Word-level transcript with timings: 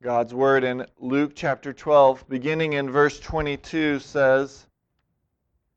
God's 0.00 0.32
word 0.32 0.62
in 0.62 0.86
Luke 1.00 1.32
chapter 1.34 1.72
12, 1.72 2.28
beginning 2.28 2.74
in 2.74 2.88
verse 2.88 3.18
22, 3.18 3.98
says, 3.98 4.64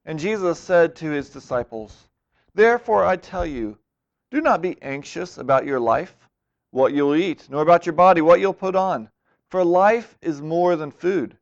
And 0.05 0.19
Jesus 0.19 0.59
said 0.59 0.95
to 0.97 1.09
his 1.09 1.31
disciples, 1.31 2.07
Therefore 2.53 3.03
I 3.03 3.15
tell 3.15 3.47
you, 3.47 3.79
do 4.29 4.39
not 4.39 4.61
be 4.61 4.79
anxious 4.83 5.39
about 5.39 5.65
your 5.65 5.79
life, 5.79 6.15
what 6.69 6.93
you'll 6.93 7.15
eat, 7.15 7.49
nor 7.49 7.63
about 7.63 7.87
your 7.87 7.93
body, 7.93 8.21
what 8.21 8.39
you'll 8.39 8.53
put 8.53 8.75
on. 8.75 9.09
For 9.49 9.65
life 9.65 10.15
is 10.21 10.39
more 10.39 10.75
than 10.75 10.91
food, 10.91 11.35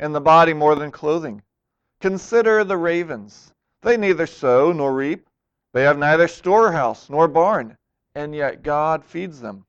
and 0.00 0.12
the 0.12 0.20
body 0.20 0.54
more 0.54 0.74
than 0.74 0.90
clothing. 0.90 1.40
Consider 2.00 2.64
the 2.64 2.76
ravens. 2.76 3.54
They 3.82 3.96
neither 3.96 4.26
sow 4.26 4.72
nor 4.72 4.92
reap, 4.92 5.28
they 5.72 5.84
have 5.84 5.98
neither 5.98 6.26
storehouse 6.26 7.08
nor 7.08 7.28
barn, 7.28 7.78
and 8.12 8.34
yet 8.34 8.64
God 8.64 9.04
feeds 9.04 9.40
them. 9.40 9.66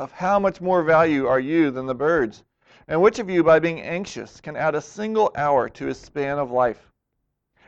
Of 0.00 0.12
how 0.12 0.38
much 0.38 0.62
more 0.62 0.82
value 0.82 1.26
are 1.26 1.38
you 1.38 1.70
than 1.70 1.84
the 1.84 1.94
birds? 1.94 2.42
And 2.88 3.02
which 3.02 3.18
of 3.18 3.28
you, 3.28 3.44
by 3.44 3.58
being 3.58 3.82
anxious, 3.82 4.40
can 4.40 4.56
add 4.56 4.74
a 4.74 4.80
single 4.80 5.30
hour 5.36 5.68
to 5.68 5.84
his 5.84 6.00
span 6.00 6.38
of 6.38 6.50
life? 6.50 6.90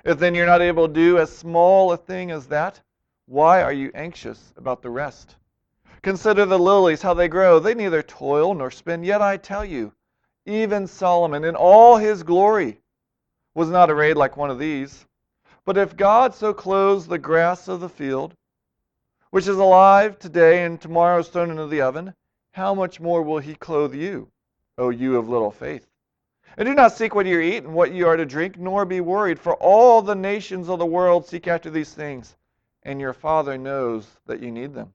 If 0.02 0.18
then 0.18 0.34
you're 0.34 0.46
not 0.46 0.62
able 0.62 0.88
to 0.88 0.94
do 0.94 1.18
as 1.18 1.30
small 1.30 1.92
a 1.92 1.98
thing 1.98 2.30
as 2.30 2.46
that, 2.46 2.80
why 3.26 3.62
are 3.62 3.72
you 3.74 3.90
anxious 3.94 4.54
about 4.56 4.80
the 4.80 4.88
rest? 4.88 5.36
Consider 6.00 6.46
the 6.46 6.58
lilies, 6.58 7.02
how 7.02 7.12
they 7.12 7.28
grow. 7.28 7.58
They 7.58 7.74
neither 7.74 8.02
toil 8.02 8.54
nor 8.54 8.70
spin. 8.70 9.04
Yet 9.04 9.20
I 9.20 9.36
tell 9.36 9.62
you, 9.62 9.92
even 10.46 10.86
Solomon 10.86 11.44
in 11.44 11.54
all 11.54 11.98
his 11.98 12.22
glory 12.22 12.80
was 13.52 13.68
not 13.68 13.90
arrayed 13.90 14.16
like 14.16 14.38
one 14.38 14.50
of 14.50 14.58
these. 14.58 15.04
But 15.66 15.76
if 15.76 15.98
God 15.98 16.34
so 16.34 16.54
clothes 16.54 17.06
the 17.06 17.18
grass 17.18 17.68
of 17.68 17.80
the 17.80 17.90
field, 17.90 18.34
which 19.28 19.46
is 19.46 19.58
alive 19.58 20.18
today 20.18 20.64
and 20.64 20.80
tomorrow 20.80 21.18
is 21.18 21.28
thrown 21.28 21.50
into 21.50 21.66
the 21.66 21.82
oven, 21.82 22.14
how 22.52 22.74
much 22.74 23.00
more 23.00 23.22
will 23.22 23.38
he 23.38 23.54
clothe 23.54 23.94
you, 23.94 24.30
O 24.78 24.90
you 24.90 25.16
of 25.16 25.28
little 25.28 25.50
faith? 25.50 25.86
And 26.56 26.66
do 26.66 26.74
not 26.74 26.92
seek 26.92 27.14
what 27.14 27.26
you 27.26 27.40
eat 27.40 27.64
and 27.64 27.72
what 27.72 27.92
you 27.92 28.06
are 28.06 28.16
to 28.16 28.26
drink, 28.26 28.58
nor 28.58 28.84
be 28.84 29.00
worried, 29.00 29.38
for 29.38 29.54
all 29.54 30.02
the 30.02 30.14
nations 30.14 30.68
of 30.68 30.78
the 30.78 30.86
world 30.86 31.26
seek 31.26 31.48
after 31.48 31.70
these 31.70 31.94
things, 31.94 32.36
and 32.82 33.00
your 33.00 33.14
Father 33.14 33.56
knows 33.56 34.06
that 34.26 34.40
you 34.40 34.50
need 34.50 34.74
them. 34.74 34.92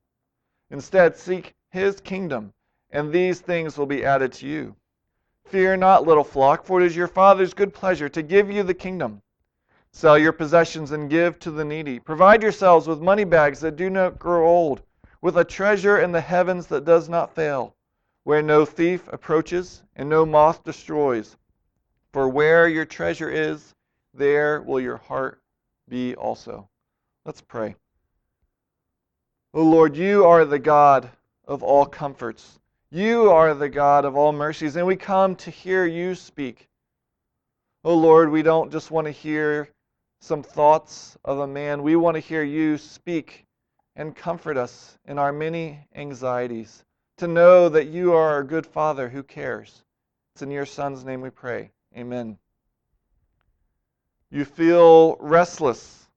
Instead, 0.70 1.18
seek 1.18 1.56
his 1.72 2.00
kingdom, 2.00 2.54
and 2.92 3.12
these 3.12 3.40
things 3.40 3.76
will 3.76 3.88
be 3.88 4.06
added 4.06 4.34
to 4.34 4.48
you. 4.48 4.76
Fear 5.46 5.78
not, 5.78 6.06
little 6.06 6.24
flock, 6.24 6.64
for 6.64 6.80
it 6.80 6.86
is 6.86 6.96
your 6.96 7.08
Father's 7.08 7.56
good 7.56 7.74
pleasure 7.74 8.10
to 8.10 8.22
give 8.22 8.52
you 8.52 8.62
the 8.62 8.74
kingdom. 8.74 9.22
Sell 9.92 10.18
your 10.18 10.34
possessions 10.34 10.92
and 10.92 11.10
give 11.10 11.40
to 11.40 11.50
the 11.50 11.66
needy. 11.66 11.98
Provide 11.98 12.44
yourselves 12.44 12.86
with 12.86 13.02
money 13.02 13.24
bags 13.24 13.62
that 13.62 13.78
do 13.78 13.90
not 13.90 14.20
grow 14.20 14.48
old 14.48 14.84
with 15.28 15.36
a 15.36 15.44
treasure 15.44 16.00
in 16.00 16.14
the 16.14 16.22
heavens 16.22 16.68
that 16.68 16.86
does 16.86 17.10
not 17.10 17.36
fail, 17.36 17.76
where 18.24 18.42
no 18.42 18.64
thief 18.64 19.10
approaches 19.12 19.84
and 19.98 20.08
no 20.08 20.26
moth 20.26 20.64
destroys. 20.64 21.36
For 22.14 22.30
where 22.30 22.70
your 22.70 22.86
treasure 22.86 23.30
is, 23.30 23.76
there 24.14 24.62
will 24.62 24.80
your 24.80 24.96
heart 24.96 25.42
be 25.90 26.16
also. 26.16 26.70
Let's 27.26 27.42
pray. 27.42 27.76
O 29.54 29.64
Lord, 29.64 29.98
you 29.98 30.24
are 30.24 30.46
the 30.46 30.60
God 30.60 31.10
of 31.46 31.62
all 31.62 31.86
comforts. 31.86 32.58
You 32.90 33.30
are 33.30 33.54
the 33.54 33.68
God 33.68 34.06
of 34.06 34.16
all 34.16 34.32
mercies, 34.32 34.78
and 34.78 34.88
we 34.88 34.96
come 34.96 35.36
to 35.36 35.52
hear 35.52 35.86
you 35.86 36.16
speak. 36.16 36.70
O 37.84 37.94
Lord, 37.94 38.32
we 38.32 38.44
don't 38.44 38.72
just 38.72 38.92
want 38.92 39.08
to 39.08 39.12
hear 39.12 39.68
some 40.22 40.42
thoughts 40.42 41.18
of 41.26 41.40
a 41.40 41.48
man. 41.48 41.84
We 41.84 41.98
want 41.98 42.16
to 42.16 42.22
hear 42.22 42.44
you 42.44 42.78
speak 42.78 43.44
and 43.98 44.16
comfort 44.16 44.58
us 44.58 45.00
in 45.08 45.18
our 45.18 45.34
many 45.34 45.80
anxieties, 45.96 46.86
to 47.18 47.28
know 47.28 47.68
that 47.68 47.88
you 47.88 48.14
are 48.14 48.30
our 48.30 48.44
good 48.44 48.66
Father 48.66 49.10
who 49.10 49.24
cares. 49.24 49.84
It's 50.34 50.44
in 50.44 50.52
your 50.52 50.68
Son's 50.68 51.04
name 51.04 51.20
we 51.20 51.32
pray. 51.32 51.72
Amen. 51.98 52.38
You 54.30 54.46
feel 54.46 55.18
restless, 55.20 56.08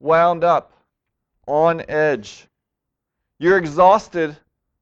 wound 0.00 0.42
up, 0.42 0.72
on 1.46 1.84
edge. 1.88 2.48
You're 3.38 3.58
exhausted, 3.58 4.36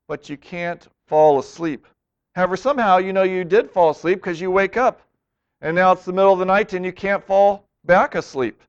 but 0.08 0.30
you 0.30 0.38
can't 0.38 0.88
fall 1.08 1.38
asleep. 1.38 1.86
However, 2.34 2.56
somehow 2.56 2.96
you 2.96 3.12
know 3.12 3.22
you 3.22 3.44
did 3.44 3.70
fall 3.70 3.90
asleep 3.90 4.18
because 4.18 4.40
you 4.40 4.50
wake 4.50 4.78
up, 4.78 5.02
and 5.60 5.74
now 5.74 5.92
it's 5.92 6.06
the 6.06 6.12
middle 6.12 6.32
of 6.32 6.38
the 6.38 6.46
night 6.46 6.72
and 6.72 6.86
you 6.86 6.92
can't 6.92 7.24
fall 7.24 7.66
back 7.84 8.14
asleep. 8.14 8.62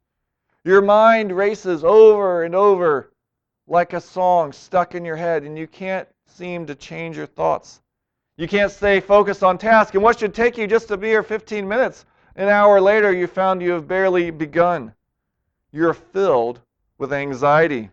Your 0.66 0.82
mind 0.82 1.32
races 1.32 1.86
over 1.86 2.44
and 2.44 2.54
over 2.54 3.11
like 3.68 3.94
a 3.94 4.02
song 4.02 4.52
stuck 4.52 4.96
in 4.96 5.06
your 5.06 5.16
head, 5.16 5.44
and 5.44 5.58
you 5.58 5.68
can't 5.68 6.08
seem 6.26 6.66
to 6.66 6.76
change 6.76 7.18
your 7.18 7.26
thoughts. 7.26 7.82
You 8.38 8.48
can't 8.48 8.72
stay 8.72 9.00
focused 9.00 9.44
on 9.44 9.58
task. 9.58 9.94
And 9.94 10.04
what 10.04 10.20
should 10.20 10.34
take 10.34 10.58
you 10.58 10.68
just 10.68 10.88
to 10.88 10.98
be 10.98 11.08
here 11.08 11.24
15 11.24 11.68
minutes, 11.68 12.06
an 12.36 12.48
hour 12.48 12.82
later, 12.82 13.14
you 13.14 13.28
found 13.28 13.62
you 13.62 13.72
have 13.72 13.88
barely 13.88 14.32
begun. 14.32 14.94
You're 15.72 15.94
filled 15.94 16.62
with 16.98 17.14
anxiety. 17.14 17.90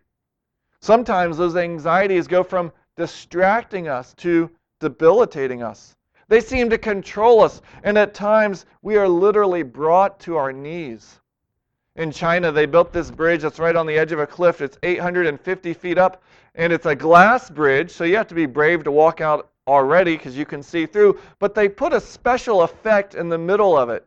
Sometimes 0.81 1.37
those 1.37 1.57
anxieties 1.57 2.27
go 2.27 2.43
from 2.43 2.73
distracting 2.97 3.89
us 3.89 4.15
to 4.15 4.51
debilitating 4.81 5.63
us. 5.63 5.97
They 6.29 6.41
seem 6.41 6.71
to 6.71 6.79
control 6.79 7.41
us, 7.41 7.63
and 7.83 7.97
at 7.99 8.15
times 8.15 8.67
we 8.83 8.97
are 8.97 9.09
literally 9.09 9.63
brought 9.63 10.21
to 10.21 10.37
our 10.37 10.53
knees 10.53 11.21
in 11.99 12.13
China, 12.13 12.53
they 12.53 12.65
built 12.65 12.93
this 12.93 13.11
bridge 13.11 13.43
that's 13.43 13.59
right 13.59 13.75
on 13.75 13.85
the 13.85 13.99
edge 13.99 14.13
of 14.13 14.21
a 14.21 14.27
cliff. 14.27 14.61
It's 14.61 14.79
850 14.85 15.75
feet 15.75 15.99
up, 15.99 16.23
and 16.55 16.73
it's 16.73 16.87
a 16.87 16.95
glass 16.95 17.51
bridge, 17.51 17.91
so 17.91 18.05
you 18.05 18.17
have 18.17 18.29
to 18.29 18.37
be 18.37 18.47
brave 18.47 18.85
to 18.85 18.93
walk 18.93 19.21
out 19.21 19.51
already 19.67 20.17
because 20.17 20.37
you 20.37 20.47
can 20.47 20.63
see 20.63 20.87
through. 20.87 21.19
But 21.41 21.57
they 21.57 21.69
put 21.69 21.93
a 21.93 22.01
special 22.01 22.63
effect 22.63 23.17
in 23.17 23.29
the 23.29 23.37
middle 23.37 23.77
of 23.77 23.91
it. 23.91 24.07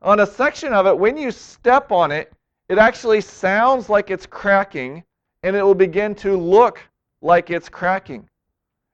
On 0.00 0.20
a 0.20 0.26
section 0.26 0.72
of 0.72 0.86
it, 0.86 0.98
when 0.98 1.18
you 1.18 1.30
step 1.30 1.92
on 1.92 2.10
it, 2.10 2.32
it 2.70 2.78
actually 2.78 3.20
sounds 3.20 3.90
like 3.90 4.10
it's 4.10 4.26
cracking, 4.26 5.04
and 5.42 5.54
it 5.54 5.62
will 5.62 5.74
begin 5.74 6.14
to 6.16 6.38
look 6.38 6.80
like 7.20 7.50
it's 7.50 7.68
cracking. 7.68 8.26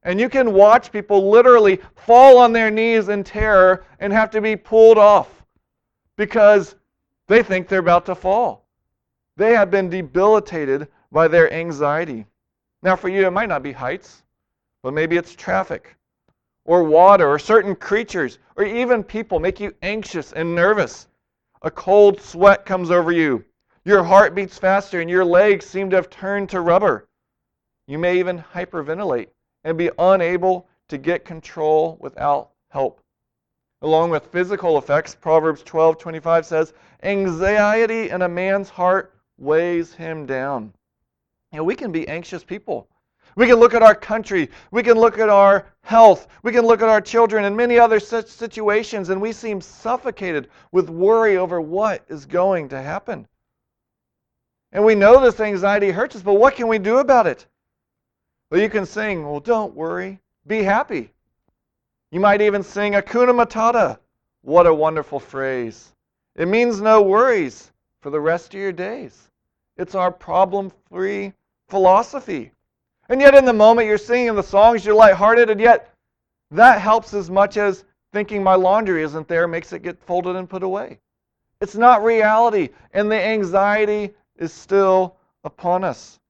And 0.03 0.19
you 0.19 0.29
can 0.29 0.53
watch 0.53 0.91
people 0.91 1.31
literally 1.31 1.79
fall 1.95 2.39
on 2.39 2.53
their 2.53 2.73
knees 2.73 3.09
in 3.09 3.23
terror 3.23 3.85
and 4.01 4.13
have 4.13 4.31
to 4.33 4.41
be 4.41 4.57
pulled 4.57 4.99
off 4.99 5.29
because 6.17 6.75
they 7.33 7.43
think 7.43 7.67
they're 7.67 7.79
about 7.79 8.05
to 8.07 8.15
fall. 8.15 8.67
They 9.37 9.55
have 9.55 9.71
been 9.71 9.89
debilitated 9.89 10.89
by 11.11 11.29
their 11.29 11.51
anxiety. 11.53 12.27
Now, 12.83 12.95
for 12.95 13.09
you, 13.09 13.27
it 13.27 13.31
might 13.31 13.49
not 13.49 13.63
be 13.63 13.73
heights, 13.73 14.23
but 14.83 14.93
maybe 14.93 15.17
it's 15.17 15.35
traffic, 15.35 15.97
or 16.67 16.85
water, 16.85 17.27
or 17.27 17.39
certain 17.39 17.75
creatures, 17.75 18.39
or 18.57 18.65
even 18.65 19.03
people 19.03 19.41
make 19.41 19.61
you 19.61 19.75
anxious 19.81 20.33
and 20.33 20.55
nervous. 20.55 21.09
A 21.63 21.71
cold 21.71 22.21
sweat 22.21 22.67
comes 22.67 22.91
over 22.91 23.13
you. 23.13 23.45
Your 23.85 24.05
heart 24.05 24.35
beats 24.35 24.59
faster, 24.59 25.01
and 25.01 25.09
your 25.09 25.25
legs 25.25 25.65
seem 25.65 25.89
to 25.91 25.97
have 25.97 26.11
turned 26.11 26.51
to 26.51 26.61
rubber. 26.61 27.09
You 27.87 27.99
may 27.99 28.19
even 28.19 28.45
hyperventilate 28.53 29.29
and 29.65 29.79
be 29.79 29.91
unable 29.99 30.69
to 30.89 30.99
get 30.99 31.25
control 31.25 31.97
without 32.01 32.51
help. 32.69 33.02
Along 33.83 34.11
with 34.11 34.27
physical 34.27 34.79
effects, 34.79 35.17
Proverbs 35.17 35.65
12:25 35.65 36.47
says, 36.47 36.73
"Anxiety 37.03 38.11
in 38.11 38.23
a 38.23 38.29
man's 38.29 38.71
heart 38.71 39.13
weighs 39.39 39.93
him 39.93 40.25
down." 40.25 40.73
You 41.51 41.59
know, 41.59 41.65
we 41.65 41.75
can 41.75 41.91
be 41.91 42.07
anxious 42.07 42.45
people. 42.45 42.87
We 43.35 43.49
can 43.49 43.57
look 43.57 43.75
at 43.75 43.83
our 43.83 43.97
country, 43.97 44.51
we 44.71 44.85
can 44.85 44.99
look 44.99 45.19
at 45.19 45.29
our 45.29 45.67
health, 45.83 46.29
we 46.45 46.53
can 46.53 46.65
look 46.65 46.81
at 46.81 46.89
our 46.89 47.01
children 47.01 47.45
and 47.45 47.57
many 47.57 47.77
other 47.77 47.99
such 47.99 48.29
situations 48.29 49.09
and 49.09 49.21
we 49.21 49.33
seem 49.33 49.61
suffocated 49.61 50.49
with 50.71 50.89
worry 50.89 51.37
over 51.37 51.61
what 51.61 52.05
is 52.09 52.25
going 52.25 52.69
to 52.69 52.81
happen. 52.81 53.27
And 54.71 54.85
we 54.85 54.95
know 54.95 55.19
this 55.19 55.41
anxiety 55.41 55.91
hurts 55.91 56.15
us, 56.15 56.23
but 56.23 56.35
what 56.35 56.55
can 56.55 56.69
we 56.69 56.79
do 56.79 56.99
about 56.99 57.27
it? 57.27 57.47
Well, 58.51 58.61
you 58.61 58.71
can 58.71 58.87
sing, 58.87 59.27
well, 59.27 59.41
don't 59.41 59.75
worry, 59.75 60.21
be 60.47 60.63
happy. 60.63 61.13
You 62.13 62.21
might 62.21 62.43
even 62.43 62.63
sing 62.63 62.93
Hakuna 62.93 63.33
Matata. 63.33 63.99
What 64.43 64.67
a 64.67 64.75
wonderful 64.75 65.19
phrase. 65.19 65.95
It 66.37 66.47
means 66.47 66.79
no 66.79 67.01
worries 67.01 67.73
for 68.01 68.11
the 68.11 68.21
rest 68.21 68.53
of 68.53 68.61
your 68.61 68.71
days. 68.71 69.31
It's 69.79 69.95
our 69.95 70.13
problem 70.13 70.71
free 70.91 71.33
philosophy. 71.71 72.53
And 73.09 73.19
yet, 73.19 73.35
in 73.35 73.47
the 73.47 73.55
moment 73.55 73.89
you're 73.89 73.97
singing 73.97 74.35
the 74.35 74.43
songs, 74.43 74.85
you're 74.85 74.95
lighthearted, 74.95 75.49
and 75.49 75.59
yet 75.59 75.95
that 76.51 76.83
helps 76.83 77.15
as 77.15 77.31
much 77.31 77.57
as 77.57 77.87
thinking 78.13 78.43
my 78.43 78.57
laundry 78.57 79.03
isn't 79.03 79.27
there 79.27 79.49
makes 79.49 79.73
it 79.73 79.83
get 79.83 79.99
folded 80.03 80.37
and 80.37 80.51
put 80.51 80.63
away. 80.63 80.99
It's 81.63 81.77
not 81.77 82.05
reality, 82.05 82.69
and 82.93 83.11
the 83.11 83.23
anxiety 83.23 84.13
is 84.37 84.53
still 84.53 85.17
upon 85.45 85.83
us. 85.83 86.21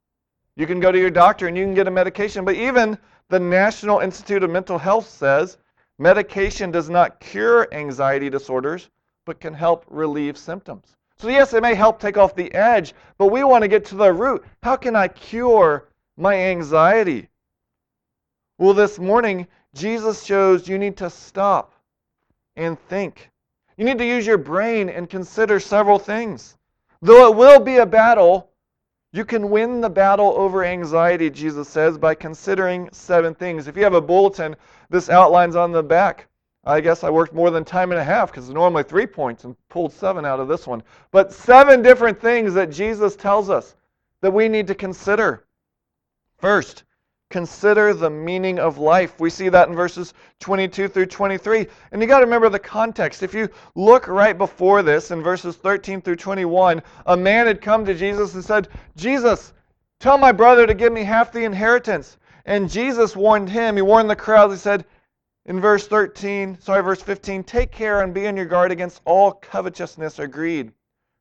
You 0.54 0.68
can 0.68 0.78
go 0.78 0.92
to 0.92 0.98
your 0.98 1.10
doctor 1.10 1.48
and 1.48 1.58
you 1.58 1.64
can 1.64 1.74
get 1.74 1.88
a 1.88 1.90
medication, 1.90 2.44
but 2.44 2.54
even 2.54 2.96
the 3.30 3.40
National 3.40 3.98
Institute 3.98 4.44
of 4.44 4.50
Mental 4.50 4.78
Health 4.78 5.08
says 5.08 5.58
Medication 5.98 6.70
does 6.70 6.88
not 6.88 7.20
cure 7.20 7.72
anxiety 7.72 8.30
disorders, 8.30 8.90
but 9.24 9.40
can 9.40 9.54
help 9.54 9.84
relieve 9.88 10.36
symptoms. 10.36 10.96
So, 11.18 11.28
yes, 11.28 11.52
it 11.54 11.62
may 11.62 11.74
help 11.74 12.00
take 12.00 12.16
off 12.16 12.34
the 12.34 12.52
edge, 12.54 12.94
but 13.18 13.28
we 13.28 13.44
want 13.44 13.62
to 13.62 13.68
get 13.68 13.84
to 13.86 13.94
the 13.94 14.12
root. 14.12 14.44
How 14.62 14.76
can 14.76 14.96
I 14.96 15.08
cure 15.08 15.88
my 16.16 16.34
anxiety? 16.34 17.28
Well, 18.58 18.74
this 18.74 18.98
morning, 18.98 19.46
Jesus 19.74 20.24
shows 20.24 20.68
you 20.68 20.78
need 20.78 20.96
to 20.98 21.10
stop 21.10 21.74
and 22.56 22.78
think. 22.88 23.30
You 23.76 23.84
need 23.84 23.98
to 23.98 24.06
use 24.06 24.26
your 24.26 24.38
brain 24.38 24.88
and 24.88 25.08
consider 25.08 25.58
several 25.60 25.98
things. 25.98 26.56
Though 27.00 27.30
it 27.30 27.36
will 27.36 27.60
be 27.60 27.78
a 27.78 27.86
battle, 27.86 28.51
you 29.12 29.24
can 29.26 29.50
win 29.50 29.80
the 29.80 29.90
battle 29.90 30.32
over 30.36 30.64
anxiety, 30.64 31.28
Jesus 31.28 31.68
says, 31.68 31.98
by 31.98 32.14
considering 32.14 32.88
seven 32.92 33.34
things. 33.34 33.68
If 33.68 33.76
you 33.76 33.84
have 33.84 33.94
a 33.94 34.00
bulletin, 34.00 34.56
this 34.88 35.10
outlines 35.10 35.54
on 35.54 35.70
the 35.70 35.82
back. 35.82 36.28
I 36.64 36.80
guess 36.80 37.04
I 37.04 37.10
worked 37.10 37.34
more 37.34 37.50
than 37.50 37.64
time 37.64 37.90
and 37.90 38.00
a 38.00 38.04
half 38.04 38.30
because 38.30 38.48
normally 38.48 38.84
three 38.84 39.06
points 39.06 39.44
and 39.44 39.56
pulled 39.68 39.92
seven 39.92 40.24
out 40.24 40.40
of 40.40 40.48
this 40.48 40.66
one. 40.66 40.82
But 41.10 41.32
seven 41.32 41.82
different 41.82 42.20
things 42.20 42.54
that 42.54 42.70
Jesus 42.70 43.16
tells 43.16 43.50
us 43.50 43.74
that 44.20 44.30
we 44.30 44.48
need 44.48 44.68
to 44.68 44.74
consider. 44.74 45.44
First, 46.38 46.84
consider 47.32 47.94
the 47.94 48.10
meaning 48.10 48.58
of 48.58 48.78
life. 48.78 49.18
We 49.18 49.30
see 49.30 49.48
that 49.48 49.68
in 49.68 49.74
verses 49.74 50.14
22 50.40 50.86
through 50.86 51.06
23. 51.06 51.66
And 51.90 52.00
you 52.00 52.06
got 52.06 52.18
to 52.18 52.26
remember 52.26 52.50
the 52.50 52.58
context. 52.58 53.22
If 53.22 53.34
you 53.34 53.48
look 53.74 54.06
right 54.06 54.36
before 54.36 54.82
this 54.82 55.10
in 55.10 55.22
verses 55.22 55.56
13 55.56 56.02
through 56.02 56.16
21, 56.16 56.82
a 57.06 57.16
man 57.16 57.46
had 57.46 57.62
come 57.62 57.84
to 57.86 57.94
Jesus 57.94 58.34
and 58.34 58.44
said, 58.44 58.68
Jesus, 58.96 59.54
tell 59.98 60.18
my 60.18 60.30
brother 60.30 60.66
to 60.66 60.74
give 60.74 60.92
me 60.92 61.02
half 61.02 61.32
the 61.32 61.44
inheritance. 61.44 62.18
And 62.44 62.70
Jesus 62.70 63.16
warned 63.16 63.48
him, 63.48 63.76
he 63.76 63.82
warned 63.82 64.10
the 64.10 64.16
crowd, 64.16 64.50
he 64.50 64.56
said, 64.56 64.84
in 65.46 65.58
verse 65.60 65.88
13, 65.88 66.60
sorry, 66.60 66.82
verse 66.82 67.02
15, 67.02 67.42
take 67.44 67.72
care 67.72 68.02
and 68.02 68.14
be 68.14 68.28
on 68.28 68.36
your 68.36 68.46
guard 68.46 68.70
against 68.70 69.00
all 69.04 69.32
covetousness 69.32 70.20
or 70.20 70.28
greed, 70.28 70.70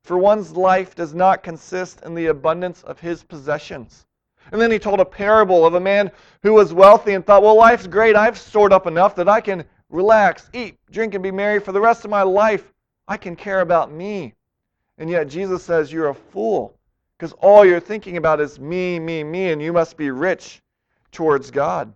for 0.04 0.18
one's 0.18 0.52
life 0.52 0.94
does 0.94 1.16
not 1.16 1.42
consist 1.42 2.02
in 2.02 2.14
the 2.14 2.28
abundance 2.28 2.84
of 2.84 3.00
his 3.00 3.24
possessions. 3.24 4.06
And 4.52 4.60
then 4.60 4.72
he 4.72 4.80
told 4.80 5.00
a 5.00 5.06
parable 5.06 5.66
of 5.66 5.76
a 5.76 5.80
man 5.80 6.12
who 6.44 6.54
was 6.54 6.74
wealthy 6.74 7.14
and 7.14 7.26
thought, 7.26 7.44
well, 7.44 7.56
life's 7.56 7.88
great. 7.88 8.16
I've 8.16 8.38
stored 8.38 8.74
up 8.74 8.86
enough 8.86 9.16
that 9.16 9.30
I 9.30 9.42
can 9.42 9.64
relax, 9.90 10.50
eat, 10.54 10.78
drink, 10.92 11.14
and 11.14 11.24
be 11.24 11.32
merry 11.32 11.60
for 11.60 11.72
the 11.72 11.82
rest 11.82 12.06
of 12.06 12.12
my 12.12 12.22
life. 12.22 12.74
I 13.08 13.18
can 13.18 13.36
care 13.36 13.62
about 13.62 13.92
me. 13.92 14.34
And 14.98 15.10
yet 15.10 15.28
Jesus 15.28 15.64
says, 15.64 15.92
you're 15.92 16.10
a 16.10 16.16
fool 16.16 16.78
because 17.18 17.34
all 17.34 17.64
you're 17.64 17.80
thinking 17.80 18.18
about 18.18 18.42
is 18.42 18.60
me, 18.60 19.00
me, 19.00 19.24
me, 19.24 19.52
and 19.52 19.62
you 19.62 19.72
must 19.72 19.96
be 19.96 20.12
rich 20.12 20.62
towards 21.12 21.52
God. 21.52 21.94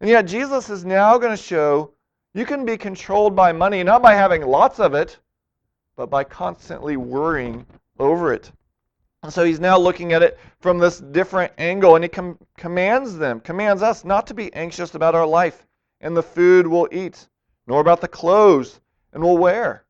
And 0.00 0.08
yet, 0.08 0.26
Jesus 0.26 0.70
is 0.70 0.84
now 0.84 1.18
going 1.18 1.36
to 1.36 1.42
show 1.42 1.92
you 2.32 2.46
can 2.46 2.64
be 2.64 2.76
controlled 2.76 3.34
by 3.34 3.52
money, 3.52 3.82
not 3.82 4.00
by 4.00 4.14
having 4.14 4.42
lots 4.42 4.78
of 4.78 4.94
it, 4.94 5.18
but 5.96 6.08
by 6.08 6.22
constantly 6.22 6.96
worrying 6.96 7.66
over 7.98 8.32
it. 8.32 8.52
So 9.28 9.44
he's 9.44 9.58
now 9.58 9.76
looking 9.76 10.12
at 10.12 10.22
it 10.22 10.38
from 10.60 10.78
this 10.78 11.00
different 11.00 11.52
angle, 11.58 11.96
and 11.96 12.04
he 12.04 12.08
com- 12.08 12.38
commands 12.56 13.18
them, 13.18 13.40
commands 13.40 13.82
us 13.82 14.04
not 14.04 14.28
to 14.28 14.34
be 14.34 14.54
anxious 14.54 14.94
about 14.94 15.16
our 15.16 15.26
life 15.26 15.66
and 16.00 16.16
the 16.16 16.22
food 16.22 16.66
we'll 16.66 16.88
eat, 16.92 17.28
nor 17.66 17.80
about 17.80 18.00
the 18.00 18.08
clothes 18.08 18.80
and 19.12 19.22
we'll 19.22 19.36
wear. 19.36 19.84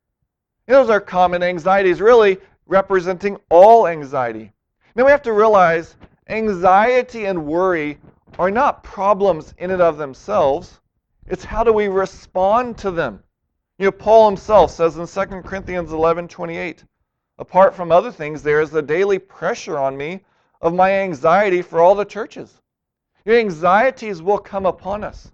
those 0.67 0.89
are 0.89 1.01
common 1.01 1.43
anxieties, 1.43 2.01
really 2.01 2.39
representing 2.67 3.37
all 3.51 3.87
anxiety. 3.87 4.53
Now 4.95 5.05
we 5.05 5.11
have 5.11 5.23
to 5.23 5.33
realize 5.33 5.97
anxiety 6.29 7.27
and 7.27 7.47
worry 7.47 7.99
are 8.39 8.51
not 8.51 8.83
problems 8.83 9.55
in 9.59 9.71
and 9.71 9.83
of 9.83 9.99
themselves. 9.99 10.81
It's 11.27 11.45
how 11.45 11.65
do 11.65 11.73
we 11.73 11.89
respond 11.89 12.79
to 12.79 12.91
them. 12.91 13.23
You 13.79 13.87
know, 13.87 13.93
Paul 13.93 14.31
himself 14.31 14.71
says 14.71 14.97
in 14.97 15.07
2 15.07 15.43
Corinthians 15.43 15.93
11 15.93 16.29
28, 16.29 16.85
apart 17.39 17.75
from 17.75 17.93
other 17.93 18.13
things, 18.13 18.43
there 18.43 18.61
is 18.61 18.71
the 18.71 18.83
daily 18.83 19.19
pressure 19.19 19.79
on 19.79 19.97
me 19.97 20.21
of 20.61 20.75
my 20.75 20.93
anxiety 20.93 21.63
for 21.63 21.81
all 21.81 21.95
the 21.95 22.05
churches. 22.05 22.61
Your 23.25 23.39
anxieties 23.39 24.23
will 24.23 24.39
come 24.39 24.67
upon 24.67 25.05
us. 25.05 25.31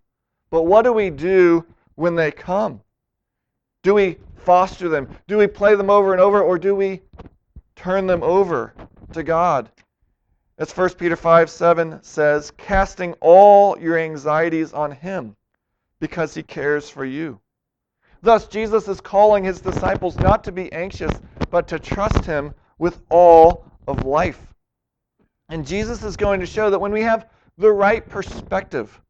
But 0.50 0.62
what 0.62 0.82
do 0.82 0.92
we 0.92 1.10
do 1.10 1.64
when 1.94 2.14
they 2.14 2.30
come? 2.30 2.80
Do 3.82 3.94
we 3.94 4.18
foster 4.36 4.88
them? 4.88 5.08
Do 5.26 5.38
we 5.38 5.46
play 5.46 5.74
them 5.74 5.90
over 5.90 6.12
and 6.12 6.20
over? 6.20 6.42
Or 6.42 6.58
do 6.58 6.74
we 6.74 7.02
turn 7.76 8.06
them 8.06 8.22
over 8.22 8.74
to 9.12 9.22
God 9.22 9.70
as 10.58 10.76
1 10.76 10.90
Peter 10.90 11.16
5 11.16 11.50
7 11.50 12.02
says, 12.02 12.52
casting 12.52 13.14
all 13.20 13.78
your 13.78 13.98
anxieties 13.98 14.72
on 14.72 14.92
him 14.92 15.34
because 16.00 16.34
he 16.34 16.42
cares 16.42 16.88
for 16.88 17.04
you. 17.04 17.40
Thus, 18.22 18.46
Jesus 18.46 18.88
is 18.88 19.00
calling 19.00 19.44
his 19.44 19.60
disciples 19.60 20.16
not 20.16 20.44
to 20.44 20.52
be 20.52 20.72
anxious, 20.72 21.12
but 21.54 21.68
to 21.68 21.78
trust 21.78 22.24
him 22.24 22.52
with 22.78 22.98
all 23.10 23.64
of 23.86 24.04
life. 24.04 24.44
And 25.50 25.64
Jesus 25.64 26.02
is 26.02 26.16
going 26.16 26.40
to 26.40 26.46
show 26.46 26.68
that 26.68 26.80
when 26.80 26.90
we 26.90 27.02
have 27.02 27.28
the 27.58 27.70
right 27.70 28.04
perspective, 28.08 29.00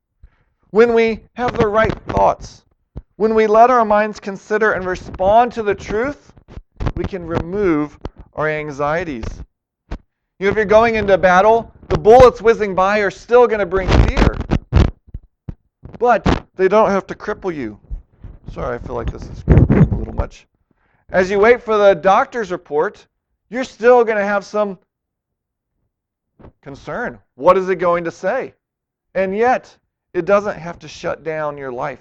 when 0.68 0.92
we 0.92 1.20
have 1.36 1.56
the 1.56 1.66
right 1.66 1.94
thoughts, 2.08 2.66
when 3.16 3.34
we 3.34 3.46
let 3.46 3.70
our 3.70 3.86
minds 3.86 4.20
consider 4.20 4.72
and 4.72 4.84
respond 4.84 5.52
to 5.52 5.62
the 5.62 5.74
truth, 5.74 6.34
we 6.96 7.04
can 7.04 7.26
remove 7.26 7.98
our 8.34 8.50
anxieties. 8.50 9.24
You 10.38 10.44
know, 10.44 10.50
if 10.50 10.56
you're 10.56 10.66
going 10.66 10.96
into 10.96 11.16
battle, 11.16 11.72
the 11.88 11.96
bullets 11.96 12.42
whizzing 12.42 12.74
by 12.74 12.98
are 12.98 13.10
still 13.10 13.46
going 13.46 13.60
to 13.60 13.64
bring 13.64 13.88
fear. 14.06 14.36
But 15.98 16.46
they 16.56 16.68
don't 16.68 16.90
have 16.90 17.06
to 17.06 17.14
cripple 17.14 17.54
you. 17.54 17.80
Sorry, 18.52 18.74
I 18.74 18.78
feel 18.78 18.96
like 18.96 19.10
this 19.10 19.22
is 19.22 19.42
a 19.48 19.94
little 19.96 20.12
much. 20.12 20.46
As 21.10 21.30
you 21.30 21.38
wait 21.38 21.62
for 21.62 21.76
the 21.76 21.94
doctor's 21.94 22.50
report, 22.50 23.06
you're 23.50 23.64
still 23.64 24.04
going 24.04 24.18
to 24.18 24.24
have 24.24 24.44
some 24.44 24.78
concern. 26.62 27.18
What 27.34 27.56
is 27.56 27.68
it 27.68 27.76
going 27.76 28.04
to 28.04 28.10
say? 28.10 28.54
And 29.14 29.36
yet, 29.36 29.76
it 30.12 30.24
doesn't 30.24 30.58
have 30.58 30.78
to 30.80 30.88
shut 30.88 31.22
down 31.22 31.58
your 31.58 31.72
life. 31.72 32.00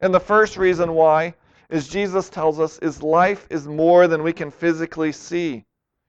And 0.00 0.12
the 0.14 0.20
first 0.20 0.56
reason 0.56 0.94
why 0.94 1.34
is 1.68 1.86
Jesus 1.86 2.28
tells 2.28 2.58
us 2.58 2.78
is 2.78 3.02
life 3.02 3.46
is 3.50 3.68
more 3.68 4.08
than 4.08 4.22
we 4.22 4.32
can 4.32 4.50
physically 4.50 5.12
see. 5.12 5.64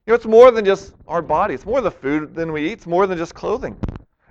You 0.06 0.10
know, 0.10 0.14
it's 0.14 0.24
more 0.24 0.50
than 0.50 0.64
just 0.64 0.94
our 1.06 1.22
body. 1.22 1.54
It's 1.54 1.66
more 1.66 1.80
the 1.80 1.90
food 1.90 2.34
than 2.34 2.50
we 2.52 2.66
eat. 2.66 2.72
It's 2.72 2.86
more 2.86 3.06
than 3.06 3.18
just 3.18 3.34
clothing. 3.34 3.76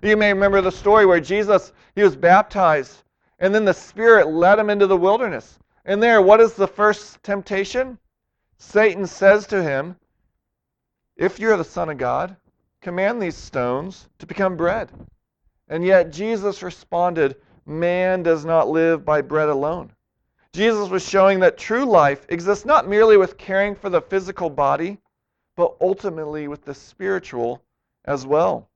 You 0.03 0.17
may 0.17 0.33
remember 0.33 0.61
the 0.61 0.71
story 0.71 1.05
where 1.05 1.21
Jesus, 1.21 1.71
he 1.95 2.03
was 2.03 2.15
baptized, 2.15 3.03
and 3.39 3.55
then 3.55 3.63
the 3.63 3.73
Spirit 3.73 4.27
led 4.27 4.59
him 4.59 4.69
into 4.69 4.87
the 4.87 4.97
wilderness. 4.97 5.59
And 5.85 6.01
there, 6.01 6.21
what 6.21 6.41
is 6.41 6.53
the 6.53 6.67
first 6.67 7.21
temptation? 7.23 7.97
Satan 8.57 9.07
says 9.07 9.47
to 9.47 9.63
him, 9.63 9.95
If 11.17 11.39
you're 11.39 11.57
the 11.57 11.63
Son 11.63 11.89
of 11.89 11.97
God, 11.97 12.35
command 12.81 13.21
these 13.21 13.35
stones 13.35 14.07
to 14.19 14.25
become 14.25 14.55
bread. 14.55 14.91
And 15.67 15.83
yet 15.83 16.11
Jesus 16.11 16.61
responded, 16.61 17.35
Man 17.65 18.23
does 18.23 18.45
not 18.45 18.69
live 18.69 19.05
by 19.05 19.21
bread 19.21 19.49
alone. 19.49 19.91
Jesus 20.53 20.89
was 20.89 21.07
showing 21.07 21.39
that 21.39 21.57
true 21.57 21.85
life 21.85 22.25
exists 22.29 22.65
not 22.65 22.87
merely 22.87 23.17
with 23.17 23.37
caring 23.37 23.73
for 23.73 23.89
the 23.89 24.01
physical 24.01 24.49
body, 24.49 24.97
but 25.55 25.75
ultimately 25.79 26.47
with 26.47 26.65
the 26.65 26.73
spiritual 26.73 27.63
as 28.05 28.25
well. 28.25 28.67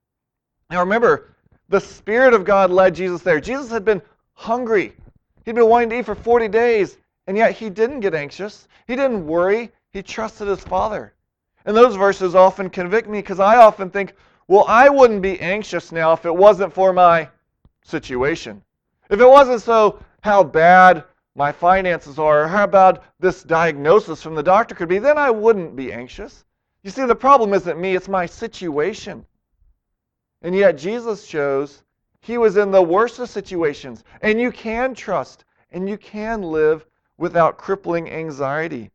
Now 0.70 0.80
remember, 0.80 1.36
the 1.68 1.82
Spirit 1.82 2.34
of 2.34 2.46
God 2.46 2.72
led 2.72 2.96
Jesus 2.96 3.22
there. 3.22 3.40
Jesus 3.40 3.70
had 3.72 3.84
been 3.84 4.02
hungry. 4.34 4.94
He'd 5.44 5.56
been 5.56 5.68
wanting 5.68 5.90
to 5.90 6.00
eat 6.00 6.06
for 6.06 6.16
40 6.16 6.48
days, 6.48 6.98
and 7.28 7.38
yet 7.38 7.54
he 7.54 7.70
didn't 7.70 8.02
get 8.02 8.14
anxious. 8.14 8.68
He 8.88 8.96
didn't 8.96 9.26
worry. 9.26 9.72
He 9.92 10.04
trusted 10.04 10.48
his 10.48 10.62
Father. 10.62 11.14
And 11.66 11.76
those 11.76 11.96
verses 11.96 12.36
often 12.36 12.70
convict 12.70 13.10
me 13.10 13.20
because 13.20 13.40
I 13.40 13.58
often 13.58 13.90
think, 13.90 14.14
well, 14.48 14.66
I 14.68 14.90
wouldn't 14.90 15.22
be 15.22 15.40
anxious 15.42 15.92
now 15.92 16.14
if 16.14 16.26
it 16.26 16.36
wasn't 16.36 16.74
for 16.74 16.94
my 16.94 17.28
situation. 17.84 18.62
If 19.10 19.20
it 19.20 19.28
wasn't 19.28 19.62
so 19.62 20.00
how 20.22 20.44
bad 20.44 21.04
my 21.36 21.52
finances 21.52 22.18
are, 22.18 22.44
or 22.44 22.48
how 22.48 22.68
bad 22.68 23.02
this 23.20 23.44
diagnosis 23.44 24.22
from 24.22 24.36
the 24.36 24.44
doctor 24.44 24.74
could 24.74 24.88
be, 24.88 25.00
then 25.00 25.18
I 25.18 25.32
wouldn't 25.32 25.76
be 25.76 25.92
anxious. 25.92 26.46
You 26.84 26.92
see, 26.92 27.06
the 27.06 27.16
problem 27.16 27.54
isn't 27.54 27.80
me, 27.80 27.96
it's 27.96 28.08
my 28.08 28.26
situation. 28.26 29.26
And 30.44 30.56
yet, 30.56 30.78
Jesus 30.78 31.26
shows 31.26 31.84
he 32.22 32.38
was 32.38 32.58
in 32.58 32.72
the 32.72 32.82
worst 32.82 33.20
of 33.20 33.30
situations. 33.30 34.04
And 34.22 34.40
you 34.40 34.52
can 34.52 34.94
trust 34.94 35.46
and 35.72 35.90
you 35.90 35.98
can 35.98 36.42
live 36.42 36.86
without 37.18 37.58
crippling 37.58 38.10
anxiety. 38.10 38.92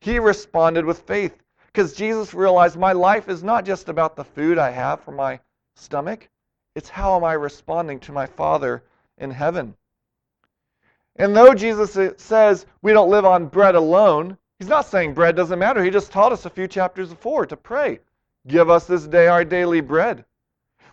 He 0.00 0.18
responded 0.18 0.84
with 0.84 1.00
faith 1.00 1.42
because 1.66 1.92
Jesus 1.92 2.34
realized 2.34 2.76
my 2.76 2.92
life 2.92 3.28
is 3.28 3.42
not 3.42 3.64
just 3.64 3.88
about 3.88 4.16
the 4.16 4.24
food 4.24 4.58
I 4.58 4.70
have 4.70 5.00
for 5.00 5.12
my 5.12 5.40
stomach, 5.76 6.28
it's 6.74 6.88
how 6.88 7.16
am 7.16 7.24
I 7.24 7.34
responding 7.34 8.00
to 8.00 8.12
my 8.12 8.26
Father 8.26 8.82
in 9.18 9.30
heaven. 9.30 9.74
And 11.16 11.36
though 11.36 11.54
Jesus 11.54 11.96
uh, 11.96 12.12
says 12.16 12.66
we 12.80 12.92
don't 12.92 13.10
live 13.10 13.24
on 13.24 13.46
bread 13.46 13.74
alone, 13.74 14.38
He's 14.58 14.68
not 14.68 14.86
saying 14.86 15.14
bread 15.14 15.34
doesn't 15.34 15.58
matter. 15.58 15.82
He 15.82 15.90
just 15.90 16.12
taught 16.12 16.30
us 16.30 16.46
a 16.46 16.50
few 16.50 16.68
chapters 16.68 17.08
before 17.08 17.46
to 17.46 17.56
pray. 17.56 17.98
Give 18.46 18.70
us 18.70 18.86
this 18.86 19.06
day 19.06 19.26
our 19.26 19.44
daily 19.44 19.80
bread. 19.80 20.24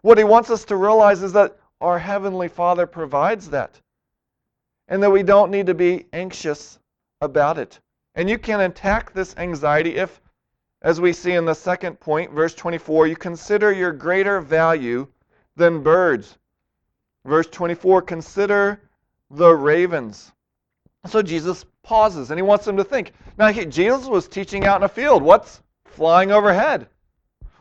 What 0.02 0.18
he 0.18 0.24
wants 0.24 0.50
us 0.50 0.66
to 0.66 0.76
realize 0.76 1.22
is 1.22 1.34
that 1.34 1.58
our 1.82 2.00
Heavenly 2.00 2.48
Father 2.48 2.88
provides 2.88 3.50
that. 3.50 3.80
And 4.90 5.02
that 5.02 5.12
we 5.12 5.24
don't 5.24 5.52
need 5.52 5.68
to 5.68 5.74
be 5.74 6.06
anxious 6.12 6.80
about 7.22 7.58
it. 7.58 7.80
And 8.16 8.30
you 8.30 8.38
can 8.38 8.60
attack 8.62 9.14
this 9.14 9.34
anxiety 9.38 9.96
if, 9.96 10.20
as 10.82 11.00
we 11.00 11.14
see 11.14 11.34
in 11.34 11.46
the 11.46 11.54
second 11.54 12.00
point, 12.00 12.32
verse 12.32 12.54
24, 12.54 13.08
you 13.08 13.16
consider 13.16 13.72
your 13.72 13.94
greater 13.94 14.42
value 14.42 15.08
than 15.56 15.84
birds. 15.84 16.38
Verse 17.26 17.48
24, 17.48 18.02
consider 18.02 18.82
the 19.30 19.54
ravens. 19.54 20.32
So 21.06 21.22
Jesus 21.22 21.66
pauses 21.84 22.32
and 22.32 22.38
he 22.38 22.42
wants 22.42 22.66
them 22.66 22.78
to 22.78 22.84
think. 22.84 23.14
Now, 23.38 23.52
he, 23.52 23.66
Jesus 23.66 24.08
was 24.08 24.28
teaching 24.28 24.66
out 24.66 24.78
in 24.78 24.84
a 24.84 24.90
field. 24.90 25.24
What's 25.24 25.62
flying 25.86 26.32
overhead? 26.32 26.88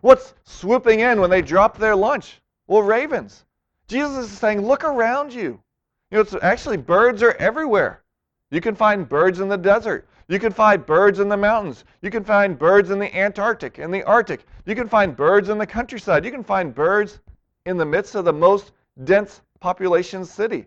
What's 0.00 0.34
swooping 0.44 1.00
in 1.00 1.20
when 1.20 1.30
they 1.30 1.42
drop 1.42 1.76
their 1.76 1.94
lunch? 1.94 2.40
Well, 2.66 2.82
ravens. 2.82 3.44
Jesus 3.86 4.30
is 4.30 4.38
saying, 4.38 4.66
look 4.66 4.84
around 4.84 5.32
you. 5.32 5.60
You 6.10 6.16
know, 6.16 6.20
it's 6.22 6.34
actually 6.42 6.78
birds 6.78 7.22
are 7.22 7.36
everywhere. 7.38 8.02
You 8.50 8.60
can 8.60 8.74
find 8.74 9.08
birds 9.08 9.40
in 9.40 9.48
the 9.48 9.58
desert. 9.58 10.08
You 10.28 10.38
can 10.38 10.52
find 10.52 10.84
birds 10.84 11.20
in 11.20 11.28
the 11.28 11.36
mountains. 11.36 11.84
You 12.02 12.10
can 12.10 12.24
find 12.24 12.58
birds 12.58 12.90
in 12.90 12.98
the 12.98 13.14
Antarctic 13.16 13.78
and 13.78 13.92
the 13.92 14.02
Arctic. 14.04 14.46
You 14.66 14.74
can 14.74 14.88
find 14.88 15.16
birds 15.16 15.48
in 15.48 15.58
the 15.58 15.66
countryside. 15.66 16.24
You 16.24 16.30
can 16.30 16.44
find 16.44 16.74
birds 16.74 17.20
in 17.66 17.76
the 17.76 17.84
midst 17.84 18.14
of 18.14 18.24
the 18.24 18.32
most 18.32 18.72
dense 19.04 19.42
population 19.60 20.24
city. 20.24 20.66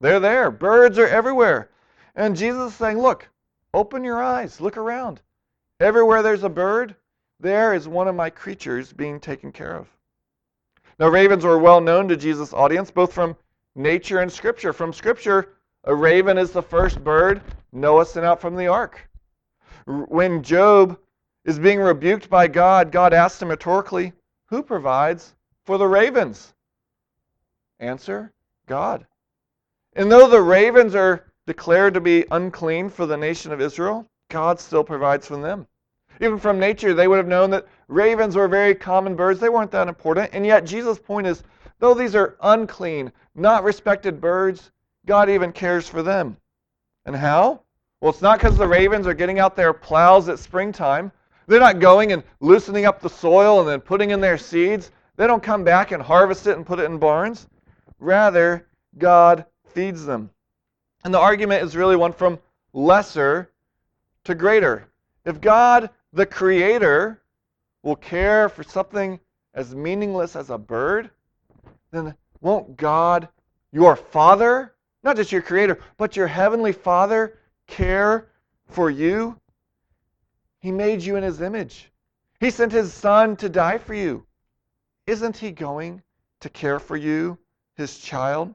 They're 0.00 0.20
there. 0.20 0.50
Birds 0.50 0.98
are 0.98 1.06
everywhere. 1.06 1.70
And 2.14 2.36
Jesus 2.36 2.72
is 2.72 2.78
saying, 2.78 2.98
Look, 2.98 3.28
open 3.72 4.04
your 4.04 4.22
eyes, 4.22 4.60
look 4.60 4.76
around. 4.76 5.20
Everywhere 5.80 6.22
there's 6.22 6.44
a 6.44 6.48
bird, 6.48 6.94
there 7.40 7.74
is 7.74 7.88
one 7.88 8.08
of 8.08 8.14
my 8.14 8.30
creatures 8.30 8.92
being 8.92 9.18
taken 9.18 9.50
care 9.50 9.74
of. 9.74 9.88
Now, 10.98 11.08
ravens 11.08 11.44
were 11.44 11.58
well 11.58 11.80
known 11.80 12.08
to 12.08 12.16
Jesus' 12.16 12.52
audience, 12.52 12.90
both 12.90 13.12
from 13.12 13.36
nature 13.74 14.20
and 14.20 14.32
Scripture. 14.32 14.72
From 14.72 14.92
Scripture, 14.92 15.54
a 15.84 15.94
raven 15.94 16.38
is 16.38 16.50
the 16.50 16.62
first 16.62 17.02
bird 17.02 17.42
Noah 17.72 18.06
sent 18.06 18.24
out 18.24 18.40
from 18.40 18.56
the 18.56 18.68
ark. 18.68 19.08
When 19.86 20.42
Job 20.42 20.98
is 21.44 21.58
being 21.58 21.80
rebuked 21.80 22.30
by 22.30 22.48
God, 22.48 22.92
God 22.92 23.12
asks 23.12 23.42
him 23.42 23.48
rhetorically, 23.48 24.12
Who 24.46 24.62
provides 24.62 25.34
for 25.64 25.76
the 25.76 25.86
ravens? 25.86 26.54
Answer 27.80 28.32
God. 28.66 29.06
And 29.94 30.10
though 30.10 30.28
the 30.28 30.40
ravens 30.40 30.94
are 30.94 31.24
declared 31.46 31.94
to 31.94 32.00
be 32.00 32.24
unclean 32.30 32.88
for 32.88 33.06
the 33.06 33.16
nation 33.16 33.52
of 33.52 33.60
Israel, 33.60 34.08
God 34.30 34.58
still 34.58 34.84
provides 34.84 35.26
for 35.26 35.36
them. 35.36 35.66
Even 36.20 36.38
from 36.38 36.58
nature, 36.58 36.94
they 36.94 37.08
would 37.08 37.18
have 37.18 37.26
known 37.26 37.50
that 37.50 37.66
ravens 37.88 38.36
were 38.36 38.48
very 38.48 38.74
common 38.74 39.16
birds. 39.16 39.40
They 39.40 39.48
weren't 39.48 39.72
that 39.72 39.88
important. 39.88 40.30
And 40.32 40.46
yet, 40.46 40.64
Jesus' 40.64 40.98
point 40.98 41.26
is 41.26 41.42
though 41.84 41.92
these 41.92 42.14
are 42.14 42.38
unclean, 42.40 43.12
not 43.34 43.62
respected 43.62 44.18
birds, 44.18 44.70
God 45.04 45.28
even 45.28 45.52
cares 45.52 45.86
for 45.86 46.02
them. 46.02 46.34
And 47.04 47.14
how? 47.14 47.60
Well, 48.00 48.10
it's 48.10 48.22
not 48.22 48.38
because 48.38 48.56
the 48.56 48.66
ravens 48.66 49.06
are 49.06 49.12
getting 49.12 49.38
out 49.38 49.54
their 49.54 49.74
plows 49.74 50.30
at 50.30 50.38
springtime. 50.38 51.12
They're 51.46 51.60
not 51.60 51.80
going 51.80 52.12
and 52.12 52.22
loosening 52.40 52.86
up 52.86 53.02
the 53.02 53.10
soil 53.10 53.60
and 53.60 53.68
then 53.68 53.82
putting 53.82 54.12
in 54.12 54.22
their 54.22 54.38
seeds. 54.38 54.92
They 55.16 55.26
don't 55.26 55.42
come 55.42 55.62
back 55.62 55.92
and 55.92 56.02
harvest 56.02 56.46
it 56.46 56.56
and 56.56 56.64
put 56.64 56.80
it 56.80 56.86
in 56.86 56.96
barns. 56.96 57.48
Rather, 57.98 58.66
God 58.96 59.44
feeds 59.66 60.06
them. 60.06 60.30
And 61.04 61.12
the 61.12 61.20
argument 61.20 61.64
is 61.64 61.76
really 61.76 61.96
one 61.96 62.14
from 62.14 62.38
lesser 62.72 63.50
to 64.24 64.34
greater. 64.34 64.88
If 65.26 65.38
God, 65.42 65.90
the 66.14 66.24
Creator, 66.24 67.20
will 67.82 67.96
care 67.96 68.48
for 68.48 68.62
something 68.62 69.20
as 69.52 69.74
meaningless 69.74 70.34
as 70.34 70.48
a 70.48 70.56
bird, 70.56 71.10
then 71.94 72.14
won't 72.40 72.76
God, 72.76 73.28
your 73.72 73.96
Father, 73.96 74.74
not 75.02 75.16
just 75.16 75.32
your 75.32 75.42
Creator, 75.42 75.80
but 75.96 76.16
your 76.16 76.26
Heavenly 76.26 76.72
Father, 76.72 77.38
care 77.66 78.28
for 78.66 78.90
you? 78.90 79.38
He 80.60 80.70
made 80.70 81.02
you 81.02 81.16
in 81.16 81.22
His 81.22 81.40
image. 81.40 81.90
He 82.40 82.50
sent 82.50 82.72
His 82.72 82.92
Son 82.92 83.36
to 83.36 83.48
die 83.48 83.78
for 83.78 83.94
you. 83.94 84.26
Isn't 85.06 85.36
He 85.36 85.50
going 85.50 86.02
to 86.40 86.48
care 86.48 86.78
for 86.78 86.96
you, 86.96 87.38
His 87.76 87.98
child? 87.98 88.54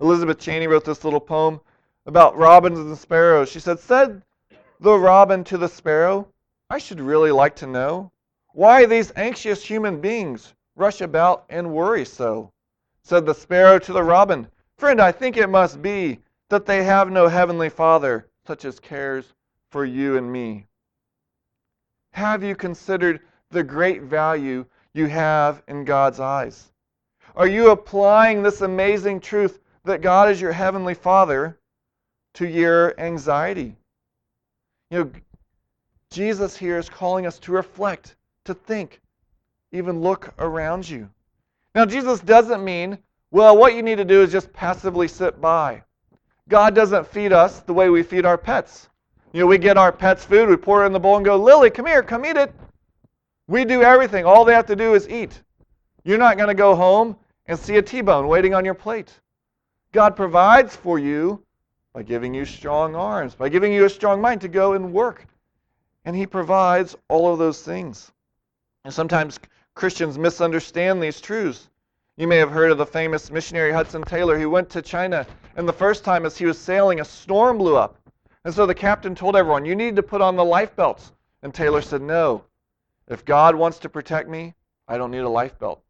Elizabeth 0.00 0.38
Cheney 0.38 0.66
wrote 0.66 0.84
this 0.84 1.04
little 1.04 1.20
poem 1.20 1.60
about 2.06 2.36
robins 2.36 2.78
and 2.78 2.96
sparrows. 2.96 3.50
She 3.50 3.60
said, 3.60 3.80
Said 3.80 4.22
the 4.80 4.96
robin 4.96 5.44
to 5.44 5.58
the 5.58 5.68
sparrow, 5.68 6.28
I 6.70 6.78
should 6.78 7.00
really 7.00 7.32
like 7.32 7.56
to 7.56 7.66
know 7.66 8.12
why 8.52 8.86
these 8.86 9.12
anxious 9.16 9.64
human 9.64 10.00
beings 10.00 10.54
rush 10.78 11.00
about 11.00 11.44
and 11.48 11.74
worry 11.74 12.04
so. 12.04 12.52
Said 13.02 13.26
the 13.26 13.34
sparrow 13.34 13.78
to 13.80 13.92
the 13.92 14.02
robin, 14.02 14.48
Friend, 14.76 15.00
I 15.00 15.10
think 15.10 15.36
it 15.36 15.48
must 15.48 15.82
be 15.82 16.20
that 16.50 16.66
they 16.66 16.84
have 16.84 17.10
no 17.10 17.26
heavenly 17.26 17.68
Father 17.68 18.28
such 18.46 18.64
as 18.64 18.78
cares 18.78 19.34
for 19.70 19.84
you 19.84 20.16
and 20.16 20.32
me. 20.32 20.66
Have 22.12 22.44
you 22.44 22.54
considered 22.54 23.20
the 23.50 23.62
great 23.62 24.02
value 24.02 24.64
you 24.94 25.06
have 25.06 25.62
in 25.68 25.84
God's 25.84 26.20
eyes? 26.20 26.72
Are 27.34 27.48
you 27.48 27.70
applying 27.70 28.42
this 28.42 28.60
amazing 28.60 29.20
truth 29.20 29.60
that 29.84 30.00
God 30.00 30.30
is 30.30 30.40
your 30.40 30.52
heavenly 30.52 30.94
Father 30.94 31.58
to 32.34 32.46
your 32.46 32.98
anxiety? 33.00 33.76
You 34.90 34.98
know, 35.04 35.10
Jesus 36.10 36.56
here 36.56 36.78
is 36.78 36.88
calling 36.88 37.26
us 37.26 37.38
to 37.40 37.52
reflect, 37.52 38.16
to 38.44 38.54
think, 38.54 39.00
even 39.72 40.00
look 40.00 40.32
around 40.38 40.88
you. 40.88 41.08
Now, 41.74 41.84
Jesus 41.84 42.20
doesn't 42.20 42.64
mean, 42.64 42.98
well, 43.30 43.56
what 43.56 43.74
you 43.74 43.82
need 43.82 43.96
to 43.96 44.04
do 44.04 44.22
is 44.22 44.32
just 44.32 44.52
passively 44.52 45.08
sit 45.08 45.40
by. 45.40 45.82
God 46.48 46.74
doesn't 46.74 47.06
feed 47.06 47.32
us 47.32 47.60
the 47.60 47.74
way 47.74 47.90
we 47.90 48.02
feed 48.02 48.24
our 48.24 48.38
pets. 48.38 48.88
You 49.32 49.40
know, 49.40 49.46
we 49.46 49.58
get 49.58 49.76
our 49.76 49.92
pets 49.92 50.24
food, 50.24 50.48
we 50.48 50.56
pour 50.56 50.82
it 50.82 50.86
in 50.86 50.92
the 50.92 51.00
bowl 51.00 51.16
and 51.16 51.24
go, 51.24 51.36
Lily, 51.36 51.70
come 51.70 51.86
here, 51.86 52.02
come 52.02 52.24
eat 52.24 52.36
it. 52.36 52.52
We 53.46 53.64
do 53.64 53.82
everything. 53.82 54.24
All 54.24 54.44
they 54.44 54.54
have 54.54 54.66
to 54.66 54.76
do 54.76 54.94
is 54.94 55.08
eat. 55.08 55.42
You're 56.04 56.18
not 56.18 56.36
going 56.36 56.48
to 56.48 56.54
go 56.54 56.74
home 56.74 57.16
and 57.46 57.58
see 57.58 57.76
a 57.76 57.82
T 57.82 58.00
bone 58.00 58.28
waiting 58.28 58.54
on 58.54 58.64
your 58.64 58.74
plate. 58.74 59.12
God 59.92 60.16
provides 60.16 60.74
for 60.74 60.98
you 60.98 61.42
by 61.92 62.02
giving 62.02 62.34
you 62.34 62.44
strong 62.44 62.94
arms, 62.94 63.34
by 63.34 63.48
giving 63.48 63.72
you 63.72 63.84
a 63.84 63.90
strong 63.90 64.20
mind 64.20 64.40
to 64.42 64.48
go 64.48 64.72
and 64.72 64.92
work. 64.92 65.26
And 66.04 66.16
He 66.16 66.26
provides 66.26 66.96
all 67.08 67.32
of 67.32 67.38
those 67.38 67.62
things. 67.62 68.10
And 68.84 68.94
sometimes 68.94 69.38
Christians 69.78 70.18
misunderstand 70.18 71.00
these 71.00 71.20
truths. 71.20 71.68
You 72.16 72.26
may 72.26 72.38
have 72.38 72.50
heard 72.50 72.72
of 72.72 72.78
the 72.78 72.84
famous 72.84 73.30
missionary 73.30 73.70
Hudson 73.70 74.02
Taylor 74.02 74.36
who 74.36 74.50
went 74.50 74.68
to 74.70 74.82
China, 74.82 75.24
and 75.54 75.68
the 75.68 75.72
first 75.72 76.02
time 76.02 76.26
as 76.26 76.36
he 76.36 76.46
was 76.46 76.58
sailing, 76.58 76.98
a 76.98 77.04
storm 77.04 77.58
blew 77.58 77.76
up. 77.76 77.96
And 78.44 78.52
so 78.52 78.66
the 78.66 78.74
captain 78.74 79.14
told 79.14 79.36
everyone, 79.36 79.64
You 79.64 79.76
need 79.76 79.94
to 79.94 80.02
put 80.02 80.20
on 80.20 80.34
the 80.34 80.44
life 80.44 80.74
belts. 80.74 81.12
And 81.44 81.54
Taylor 81.54 81.80
said, 81.80 82.02
No. 82.02 82.42
If 83.06 83.24
God 83.24 83.54
wants 83.54 83.78
to 83.78 83.88
protect 83.88 84.28
me, 84.28 84.52
I 84.88 84.98
don't 84.98 85.12
need 85.12 85.18
a 85.18 85.28
life 85.28 85.56
belt. 85.60 85.80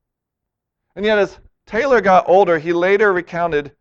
And 0.95 1.03
yet, 1.03 1.19
as 1.19 1.39
Taylor 1.65 2.03
got 2.03 2.29
older, 2.29 2.59
he 2.59 2.75
later 2.75 3.15
recounted 3.15 3.73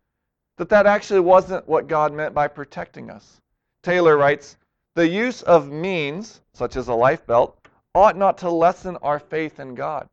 that 0.56 0.70
that 0.70 0.86
actually 0.86 1.20
wasn't 1.20 1.68
what 1.68 1.86
God 1.86 2.14
meant 2.14 2.32
by 2.32 2.48
protecting 2.48 3.10
us. 3.10 3.42
Taylor 3.82 4.16
writes, 4.16 4.56
The 4.94 5.06
use 5.06 5.42
of 5.42 5.70
means, 5.70 6.40
such 6.54 6.76
as 6.76 6.88
a 6.88 6.94
life 6.94 7.26
belt, 7.26 7.57
ought 7.98 8.16
not 8.16 8.38
to 8.38 8.50
lessen 8.50 8.96
our 8.98 9.18
faith 9.18 9.58
in 9.58 9.74
God. 9.74 10.08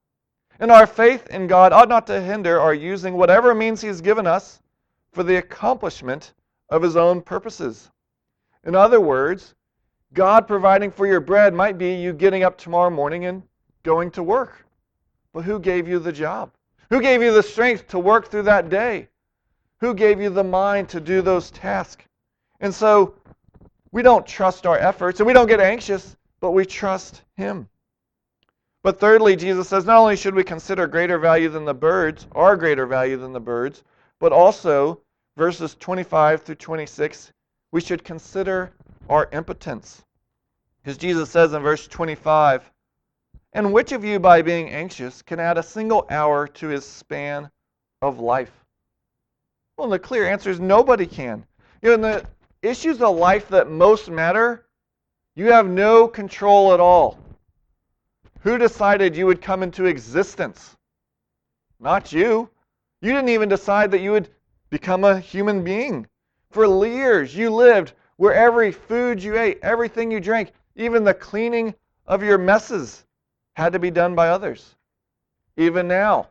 And 0.60 0.72
our 0.72 0.88
faith 0.88 1.27
in 1.27 1.48
God 1.48 1.72
ought 1.72 1.89
not 1.89 2.08
to 2.08 2.22
hinder 2.22 2.60
our 2.60 2.74
using 2.74 3.13
whatever 3.13 3.54
means 3.54 3.82
He's 3.82 4.01
given 4.01 4.25
us 4.25 4.62
for 5.12 5.24
the 5.24 5.38
accomplishment 5.38 6.34
of 6.70 6.82
His 6.82 6.96
own 6.96 7.22
purposes. 7.22 7.92
In 8.63 8.75
other 8.75 9.00
words, 9.00 9.54
God 10.13 10.48
providing 10.48 10.92
for 10.92 11.06
your 11.06 11.20
bread 11.20 11.54
might 11.54 11.77
be 11.77 11.94
you 11.94 12.13
getting 12.13 12.44
up 12.44 12.58
tomorrow 12.58 12.89
morning 12.89 13.25
and 13.25 13.44
going 13.84 14.10
to 14.12 14.24
work. 14.24 14.65
But 15.34 15.44
who 15.44 15.60
gave 15.60 15.88
you 15.88 16.00
the 16.00 16.12
job? 16.12 16.51
Who 16.89 17.01
gave 17.01 17.22
you 17.22 17.34
the 17.34 17.44
strength 17.44 17.88
to 17.89 18.00
work 18.00 18.30
through 18.30 18.44
that 18.44 18.70
day? 18.70 19.10
Who 19.82 19.94
gave 19.94 20.22
you 20.22 20.30
the 20.30 20.44
mind 20.44 20.89
to 20.89 21.00
do 21.00 21.22
those 21.22 21.51
tasks? 21.51 22.06
And 22.62 22.74
so 22.74 23.15
we 23.92 24.01
don't 24.01 24.25
trust 24.25 24.65
our 24.65 24.77
efforts 24.77 25.20
and 25.20 25.27
we 25.27 25.34
don't 25.34 25.48
get 25.48 25.60
anxious, 25.60 26.15
but 26.39 26.51
we 26.51 26.65
trust 26.65 27.24
Him. 27.36 27.68
But 28.86 29.00
thirdly, 29.00 29.36
Jesus 29.36 29.68
says 29.68 29.86
not 29.86 29.98
only 29.98 30.15
should 30.15 30.36
we 30.36 30.44
consider 30.44 30.86
greater 30.86 31.18
value 31.18 31.50
than 31.50 31.65
the 31.65 31.74
birds, 31.74 32.27
our 32.34 32.56
greater 32.56 32.86
value 32.86 33.18
than 33.18 33.34
the 33.34 33.39
birds, 33.39 33.84
but 34.20 34.32
also, 34.32 35.01
verses 35.36 35.75
25 35.80 36.44
through 36.44 36.54
26, 36.54 37.34
we 37.72 37.82
should 37.82 38.04
consider 38.04 38.72
our 39.10 39.27
impotence. 39.32 40.06
Because 40.84 41.00
Jesus 41.00 41.32
says 41.32 41.54
in 41.54 41.63
verse 41.63 41.88
25, 41.88 42.70
And 43.54 43.74
which 43.74 43.92
of 43.92 44.04
you, 44.04 44.20
by 44.20 44.44
being 44.44 44.70
anxious, 44.70 45.24
can 45.24 45.39
add 45.39 45.58
a 45.58 45.63
single 45.63 46.06
hour 46.12 46.48
to 46.50 46.68
his 46.68 46.86
span 46.86 47.50
of 48.04 48.20
life? 48.20 48.54
Well, 49.77 49.89
the 49.89 49.98
clear 49.98 50.30
answer 50.30 50.51
is 50.51 50.60
nobody 50.60 51.08
can. 51.08 51.44
You 51.82 51.89
know, 51.89 51.96
in 51.96 52.01
the 52.01 52.25
issues 52.62 53.01
of 53.01 53.15
life 53.15 53.48
that 53.48 53.68
most 53.68 54.12
matter, 54.12 54.68
you 55.34 55.51
have 55.51 55.68
no 55.68 56.08
control 56.08 56.72
at 56.72 56.80
all. 56.80 57.18
Who 58.46 58.60
decided 58.60 59.18
you 59.18 59.25
would 59.25 59.42
come 59.42 59.64
into 59.64 59.86
existence? 59.86 60.78
Not 61.80 62.14
you. 62.14 62.48
You 63.02 63.12
didn't 63.12 63.30
even 63.30 63.50
decide 63.50 63.90
that 63.90 64.02
you 64.02 64.12
would 64.12 64.30
become 64.70 65.04
a 65.04 65.20
human 65.20 65.64
being. 65.64 66.06
For 66.52 66.86
years, 66.86 67.36
you 67.36 67.50
lived 67.50 67.94
where 68.18 68.36
every 68.36 68.72
food 68.72 69.22
you 69.22 69.36
ate, 69.36 69.58
everything 69.64 70.12
you 70.12 70.20
drank, 70.20 70.52
even 70.75 71.04
the 71.04 71.16
cleaning 71.16 71.74
of 72.06 72.22
your 72.22 72.38
messes 72.38 73.04
had 73.56 73.74
to 73.74 73.80
be 73.80 73.90
done 73.90 74.14
by 74.14 74.30
others. 74.30 74.75
Even 75.58 75.88
now, 75.88 76.30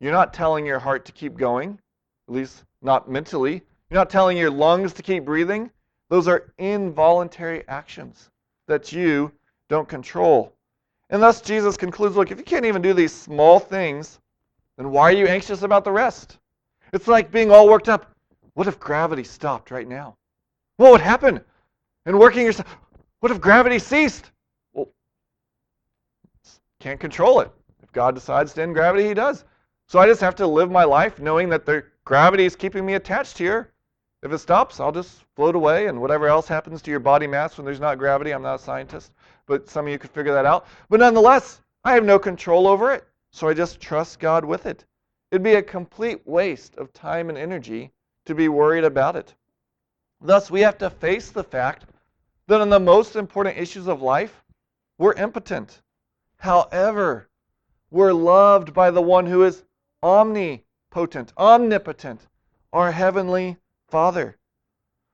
you're 0.00 0.10
not 0.10 0.34
telling 0.34 0.66
your 0.66 0.80
heart 0.80 1.04
to 1.04 1.12
keep 1.12 1.36
going, 1.36 1.78
at 2.26 2.34
least 2.34 2.64
not 2.82 3.08
mentally. 3.08 3.62
You're 3.88 4.00
not 4.00 4.10
telling 4.10 4.36
your 4.36 4.50
lungs 4.50 4.92
to 4.94 5.02
keep 5.02 5.24
breathing. 5.24 5.70
Those 6.08 6.26
are 6.26 6.52
involuntary 6.58 7.62
actions 7.68 8.30
that 8.66 8.90
you 8.90 9.30
don't 9.68 9.88
control. 9.88 10.55
And 11.10 11.22
thus 11.22 11.40
Jesus 11.40 11.76
concludes 11.76 12.16
look, 12.16 12.30
if 12.30 12.38
you 12.38 12.44
can't 12.44 12.64
even 12.64 12.82
do 12.82 12.92
these 12.92 13.14
small 13.14 13.60
things, 13.60 14.18
then 14.76 14.90
why 14.90 15.10
are 15.10 15.16
you 15.16 15.26
anxious 15.26 15.62
about 15.62 15.84
the 15.84 15.92
rest? 15.92 16.38
It's 16.92 17.08
like 17.08 17.30
being 17.30 17.50
all 17.50 17.68
worked 17.68 17.88
up. 17.88 18.14
What 18.54 18.66
if 18.66 18.80
gravity 18.80 19.24
stopped 19.24 19.70
right 19.70 19.86
now? 19.86 20.16
What 20.76 20.92
would 20.92 21.00
happen? 21.00 21.40
And 22.06 22.18
working 22.18 22.44
yourself, 22.44 22.76
what 23.20 23.32
if 23.32 23.40
gravity 23.40 23.78
ceased? 23.78 24.30
Well, 24.72 24.88
can't 26.80 27.00
control 27.00 27.40
it. 27.40 27.50
If 27.82 27.92
God 27.92 28.14
decides 28.14 28.52
to 28.54 28.62
end 28.62 28.74
gravity, 28.74 29.06
He 29.06 29.14
does. 29.14 29.44
So 29.88 29.98
I 29.98 30.06
just 30.06 30.20
have 30.20 30.34
to 30.36 30.46
live 30.46 30.70
my 30.70 30.84
life 30.84 31.20
knowing 31.20 31.48
that 31.50 31.64
the 31.64 31.84
gravity 32.04 32.44
is 32.44 32.56
keeping 32.56 32.84
me 32.84 32.94
attached 32.94 33.38
here. 33.38 33.72
If 34.22 34.32
it 34.32 34.38
stops, 34.38 34.80
I'll 34.80 34.92
just 34.92 35.24
float 35.36 35.54
away, 35.54 35.86
and 35.86 36.00
whatever 36.00 36.26
else 36.26 36.48
happens 36.48 36.82
to 36.82 36.90
your 36.90 37.00
body 37.00 37.26
mass 37.26 37.56
when 37.56 37.64
there's 37.64 37.80
not 37.80 37.98
gravity, 37.98 38.32
I'm 38.32 38.42
not 38.42 38.56
a 38.56 38.62
scientist, 38.62 39.12
but 39.46 39.68
some 39.68 39.86
of 39.86 39.92
you 39.92 39.98
could 39.98 40.10
figure 40.10 40.32
that 40.32 40.44
out. 40.44 40.66
But 40.88 41.00
nonetheless, 41.00 41.60
I 41.84 41.92
have 41.94 42.04
no 42.04 42.18
control 42.18 42.66
over 42.66 42.92
it, 42.92 43.06
so 43.30 43.48
I 43.48 43.54
just 43.54 43.80
trust 43.80 44.18
God 44.18 44.44
with 44.44 44.66
it. 44.66 44.84
It'd 45.30 45.42
be 45.42 45.54
a 45.54 45.62
complete 45.62 46.20
waste 46.26 46.76
of 46.76 46.92
time 46.92 47.28
and 47.28 47.38
energy 47.38 47.92
to 48.24 48.34
be 48.34 48.48
worried 48.48 48.84
about 48.84 49.16
it. 49.16 49.34
Thus, 50.20 50.50
we 50.50 50.60
have 50.60 50.78
to 50.78 50.90
face 50.90 51.30
the 51.30 51.44
fact 51.44 51.86
that 52.46 52.60
on 52.60 52.70
the 52.70 52.80
most 52.80 53.16
important 53.16 53.58
issues 53.58 53.86
of 53.86 54.02
life, 54.02 54.44
we're 54.98 55.12
impotent. 55.14 55.82
However, 56.38 57.28
we're 57.90 58.12
loved 58.12 58.72
by 58.72 58.90
the 58.90 59.02
one 59.02 59.26
who 59.26 59.44
is 59.44 59.64
omnipotent, 60.02 61.32
omnipotent, 61.36 62.26
our 62.72 62.92
heavenly 62.92 63.56
Father. 63.88 64.36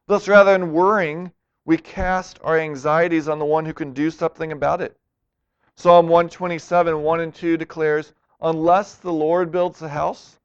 Thus, 0.06 0.28
rather 0.28 0.52
than 0.52 0.72
worrying, 0.72 1.32
we 1.64 1.76
cast 1.76 2.38
our 2.42 2.58
anxieties 2.58 3.28
on 3.28 3.38
the 3.38 3.44
one 3.44 3.64
who 3.64 3.72
can 3.72 3.92
do 3.92 4.10
something 4.10 4.52
about 4.52 4.80
it. 4.80 4.96
Psalm 5.76 6.06
127, 6.06 7.02
1 7.02 7.20
and 7.20 7.34
2 7.34 7.56
declares, 7.56 8.12
Unless 8.40 8.96
the 8.96 9.12
Lord 9.12 9.52
builds 9.52 9.78
the 9.78 9.88
house, 9.88 10.38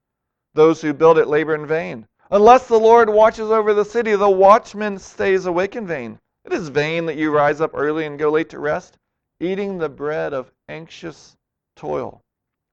those 0.53 0.81
who 0.81 0.93
build 0.93 1.17
it 1.17 1.27
labor 1.27 1.55
in 1.55 1.65
vain. 1.65 2.07
Unless 2.29 2.67
the 2.67 2.79
Lord 2.79 3.09
watches 3.09 3.49
over 3.49 3.73
the 3.73 3.85
city, 3.85 4.15
the 4.15 4.29
watchman 4.29 4.99
stays 4.99 5.45
awake 5.45 5.75
in 5.75 5.87
vain. 5.87 6.19
It 6.45 6.53
is 6.53 6.69
vain 6.69 7.05
that 7.07 7.17
you 7.17 7.31
rise 7.31 7.61
up 7.61 7.71
early 7.73 8.05
and 8.05 8.19
go 8.19 8.29
late 8.29 8.49
to 8.49 8.59
rest, 8.59 8.97
eating 9.39 9.77
the 9.77 9.89
bread 9.89 10.33
of 10.33 10.51
anxious 10.69 11.35
toil, 11.75 12.21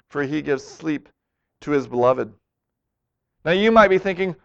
for 0.08 0.22
he 0.22 0.42
gives 0.42 0.64
sleep 0.64 1.08
to 1.62 1.70
his 1.70 1.86
beloved. 1.86 2.32
Now 3.44 3.52
you 3.52 3.70
might 3.70 3.88
be 3.88 3.98
thinking, 3.98 4.36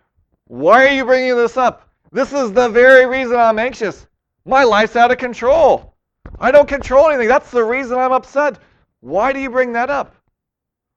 why 0.45 0.87
are 0.87 0.93
you 0.93 1.05
bringing 1.05 1.35
this 1.35 1.57
up? 1.57 1.88
This 2.11 2.33
is 2.33 2.51
the 2.51 2.69
very 2.69 3.05
reason 3.05 3.35
I'm 3.35 3.59
anxious. 3.59 4.07
My 4.45 4.63
life's 4.63 4.95
out 4.95 5.11
of 5.11 5.17
control. 5.17 5.93
I 6.39 6.51
don't 6.51 6.67
control 6.67 7.09
anything. 7.09 7.27
That's 7.27 7.51
the 7.51 7.63
reason 7.63 7.97
I'm 7.99 8.11
upset. 8.11 8.57
Why 9.01 9.31
do 9.31 9.39
you 9.39 9.49
bring 9.49 9.73
that 9.73 9.89
up? 9.89 10.15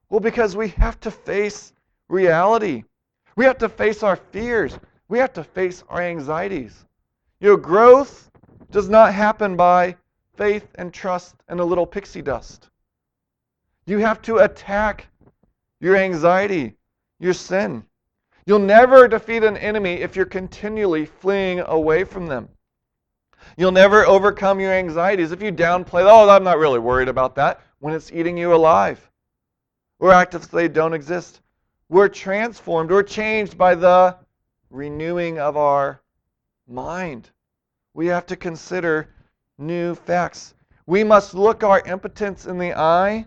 Well, 0.08 0.20
because 0.20 0.56
we 0.56 0.68
have 0.68 0.98
to 1.00 1.10
face 1.10 1.72
reality. 2.08 2.84
We 3.36 3.44
have 3.44 3.58
to 3.58 3.68
face 3.68 4.02
our 4.02 4.16
fears. 4.16 4.78
We 5.08 5.18
have 5.18 5.32
to 5.34 5.44
face 5.44 5.84
our 5.88 6.00
anxieties. 6.00 6.84
You 7.40 7.50
know, 7.50 7.56
growth 7.56 8.30
does 8.70 8.88
not 8.88 9.12
happen 9.12 9.56
by 9.56 9.96
faith 10.36 10.66
and 10.76 10.92
trust 10.92 11.34
and 11.48 11.60
a 11.60 11.64
little 11.64 11.86
pixie 11.86 12.22
dust. 12.22 12.70
You 13.84 13.98
have 13.98 14.22
to 14.22 14.38
attack 14.38 15.08
your 15.80 15.96
anxiety, 15.96 16.76
your 17.18 17.34
sin. 17.34 17.84
You'll 18.44 18.58
never 18.58 19.06
defeat 19.06 19.44
an 19.44 19.56
enemy 19.56 19.94
if 19.94 20.16
you're 20.16 20.26
continually 20.26 21.06
fleeing 21.06 21.60
away 21.60 22.02
from 22.02 22.26
them. 22.26 22.48
You'll 23.56 23.72
never 23.72 24.04
overcome 24.06 24.58
your 24.58 24.72
anxieties 24.72 25.30
if 25.30 25.42
you 25.42 25.52
downplay, 25.52 26.04
oh, 26.04 26.28
I'm 26.28 26.42
not 26.42 26.58
really 26.58 26.78
worried 26.78 27.08
about 27.08 27.36
that, 27.36 27.60
when 27.78 27.94
it's 27.94 28.12
eating 28.12 28.36
you 28.36 28.54
alive. 28.54 29.08
Or 30.00 30.12
act 30.12 30.34
as 30.34 30.44
if 30.44 30.50
they 30.50 30.68
don't 30.68 30.94
exist. 30.94 31.40
We're 31.88 32.08
transformed, 32.08 32.90
we're 32.90 33.02
changed 33.02 33.56
by 33.56 33.74
the 33.74 34.16
renewing 34.70 35.38
of 35.38 35.56
our 35.56 36.00
mind. 36.66 37.30
We 37.94 38.06
have 38.06 38.26
to 38.26 38.36
consider 38.36 39.08
new 39.58 39.94
facts. 39.94 40.54
We 40.86 41.04
must 41.04 41.34
look 41.34 41.62
our 41.62 41.80
impotence 41.86 42.46
in 42.46 42.58
the 42.58 42.76
eye, 42.76 43.26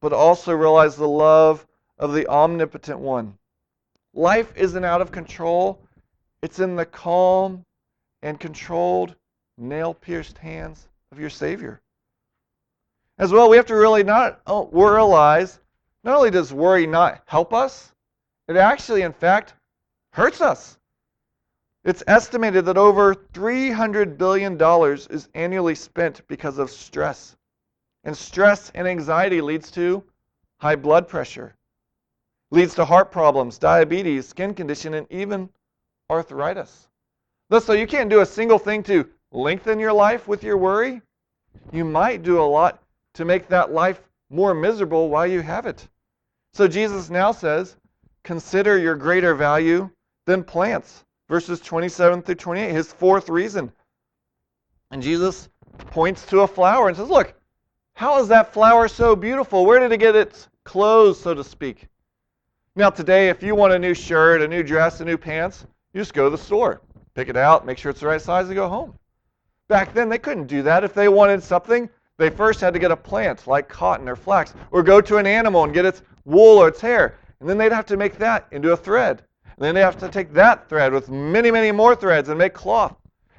but 0.00 0.12
also 0.12 0.52
realize 0.52 0.94
the 0.94 1.08
love 1.08 1.66
of 1.98 2.12
the 2.12 2.28
omnipotent 2.28 3.00
one. 3.00 3.36
Life 4.16 4.56
isn't 4.56 4.82
out 4.82 5.02
of 5.02 5.12
control, 5.12 5.78
it's 6.40 6.58
in 6.58 6.74
the 6.74 6.86
calm 6.86 7.66
and 8.22 8.40
controlled, 8.40 9.14
nail 9.58 9.92
pierced 9.92 10.38
hands 10.38 10.88
of 11.12 11.20
your 11.20 11.28
Savior. 11.28 11.82
As 13.18 13.30
well, 13.30 13.50
we 13.50 13.58
have 13.58 13.66
to 13.66 13.76
really 13.76 14.02
not 14.02 14.40
oh, 14.46 14.68
realize 14.72 15.60
not 16.02 16.16
only 16.16 16.30
does 16.30 16.50
worry 16.50 16.86
not 16.86 17.20
help 17.26 17.52
us, 17.52 17.92
it 18.48 18.56
actually, 18.56 19.02
in 19.02 19.12
fact, 19.12 19.52
hurts 20.14 20.40
us. 20.40 20.78
It's 21.84 22.02
estimated 22.06 22.64
that 22.64 22.78
over 22.78 23.14
$300 23.14 24.16
billion 24.16 24.58
is 25.10 25.28
annually 25.34 25.74
spent 25.74 26.26
because 26.26 26.56
of 26.56 26.70
stress. 26.70 27.36
And 28.02 28.16
stress 28.16 28.72
and 28.74 28.88
anxiety 28.88 29.42
leads 29.42 29.70
to 29.72 30.02
high 30.56 30.76
blood 30.76 31.06
pressure, 31.06 31.54
leads 32.56 32.74
to 32.74 32.86
heart 32.86 33.12
problems, 33.12 33.58
diabetes, 33.58 34.26
skin 34.26 34.54
condition, 34.54 34.94
and 34.94 35.06
even 35.10 35.50
arthritis. 36.10 36.88
Thus, 37.50 37.66
so 37.66 37.74
you 37.74 37.86
can't 37.86 38.08
do 38.08 38.20
a 38.20 38.26
single 38.26 38.58
thing 38.58 38.82
to 38.84 39.06
lengthen 39.30 39.78
your 39.78 39.92
life 39.92 40.26
with 40.26 40.42
your 40.42 40.56
worry. 40.56 41.02
You 41.70 41.84
might 41.84 42.22
do 42.22 42.40
a 42.40 42.42
lot 42.42 42.82
to 43.12 43.26
make 43.26 43.46
that 43.48 43.72
life 43.72 44.00
more 44.30 44.54
miserable 44.54 45.10
while 45.10 45.26
you 45.26 45.42
have 45.42 45.66
it. 45.66 45.86
So 46.54 46.66
Jesus 46.66 47.10
now 47.10 47.30
says, 47.30 47.76
consider 48.24 48.78
your 48.78 48.96
greater 48.96 49.34
value 49.34 49.90
than 50.24 50.42
plants. 50.42 51.04
Verses 51.28 51.60
27 51.60 52.22
through 52.22 52.36
28, 52.36 52.70
his 52.70 52.90
fourth 52.90 53.28
reason. 53.28 53.70
And 54.90 55.02
Jesus 55.02 55.50
points 55.90 56.24
to 56.26 56.40
a 56.40 56.46
flower 56.46 56.88
and 56.88 56.96
says, 56.96 57.10
Look, 57.10 57.34
how 57.94 58.18
is 58.18 58.28
that 58.28 58.54
flower 58.54 58.88
so 58.88 59.14
beautiful? 59.14 59.66
Where 59.66 59.78
did 59.78 59.92
it 59.92 59.98
get 59.98 60.16
its 60.16 60.48
clothes, 60.64 61.20
so 61.20 61.34
to 61.34 61.44
speak? 61.44 61.88
Now, 62.78 62.90
today, 62.90 63.30
if 63.30 63.42
you 63.42 63.54
want 63.54 63.72
a 63.72 63.78
new 63.78 63.94
shirt, 63.94 64.42
a 64.42 64.48
new 64.48 64.62
dress, 64.62 65.00
a 65.00 65.04
new 65.06 65.16
pants, 65.16 65.66
you 65.94 66.00
just 66.02 66.12
go 66.12 66.24
to 66.24 66.30
the 66.30 66.36
store, 66.36 66.82
pick 67.14 67.30
it 67.30 67.36
out, 67.36 67.64
make 67.64 67.78
sure 67.78 67.88
it's 67.88 68.00
the 68.00 68.06
right 68.06 68.20
size, 68.20 68.48
and 68.48 68.54
go 68.54 68.68
home. 68.68 68.92
Back 69.66 69.94
then, 69.94 70.10
they 70.10 70.18
couldn't 70.18 70.46
do 70.46 70.62
that. 70.62 70.84
If 70.84 70.92
they 70.92 71.08
wanted 71.08 71.42
something, 71.42 71.88
they 72.18 72.28
first 72.28 72.60
had 72.60 72.74
to 72.74 72.78
get 72.78 72.90
a 72.90 72.96
plant 72.96 73.46
like 73.46 73.70
cotton 73.70 74.10
or 74.10 74.14
flax, 74.14 74.52
or 74.72 74.82
go 74.82 75.00
to 75.00 75.16
an 75.16 75.26
animal 75.26 75.64
and 75.64 75.72
get 75.72 75.86
its 75.86 76.02
wool 76.26 76.58
or 76.58 76.68
its 76.68 76.78
hair. 76.78 77.16
And 77.40 77.48
then 77.48 77.56
they'd 77.56 77.72
have 77.72 77.86
to 77.86 77.96
make 77.96 78.18
that 78.18 78.46
into 78.50 78.72
a 78.72 78.76
thread. 78.76 79.22
And 79.42 79.64
then 79.64 79.74
they 79.74 79.80
have 79.80 79.98
to 80.00 80.10
take 80.10 80.34
that 80.34 80.68
thread 80.68 80.92
with 80.92 81.08
many, 81.08 81.50
many 81.50 81.72
more 81.72 81.96
threads 81.96 82.28
and 82.28 82.36
make 82.36 82.52
cloth. 82.52 82.94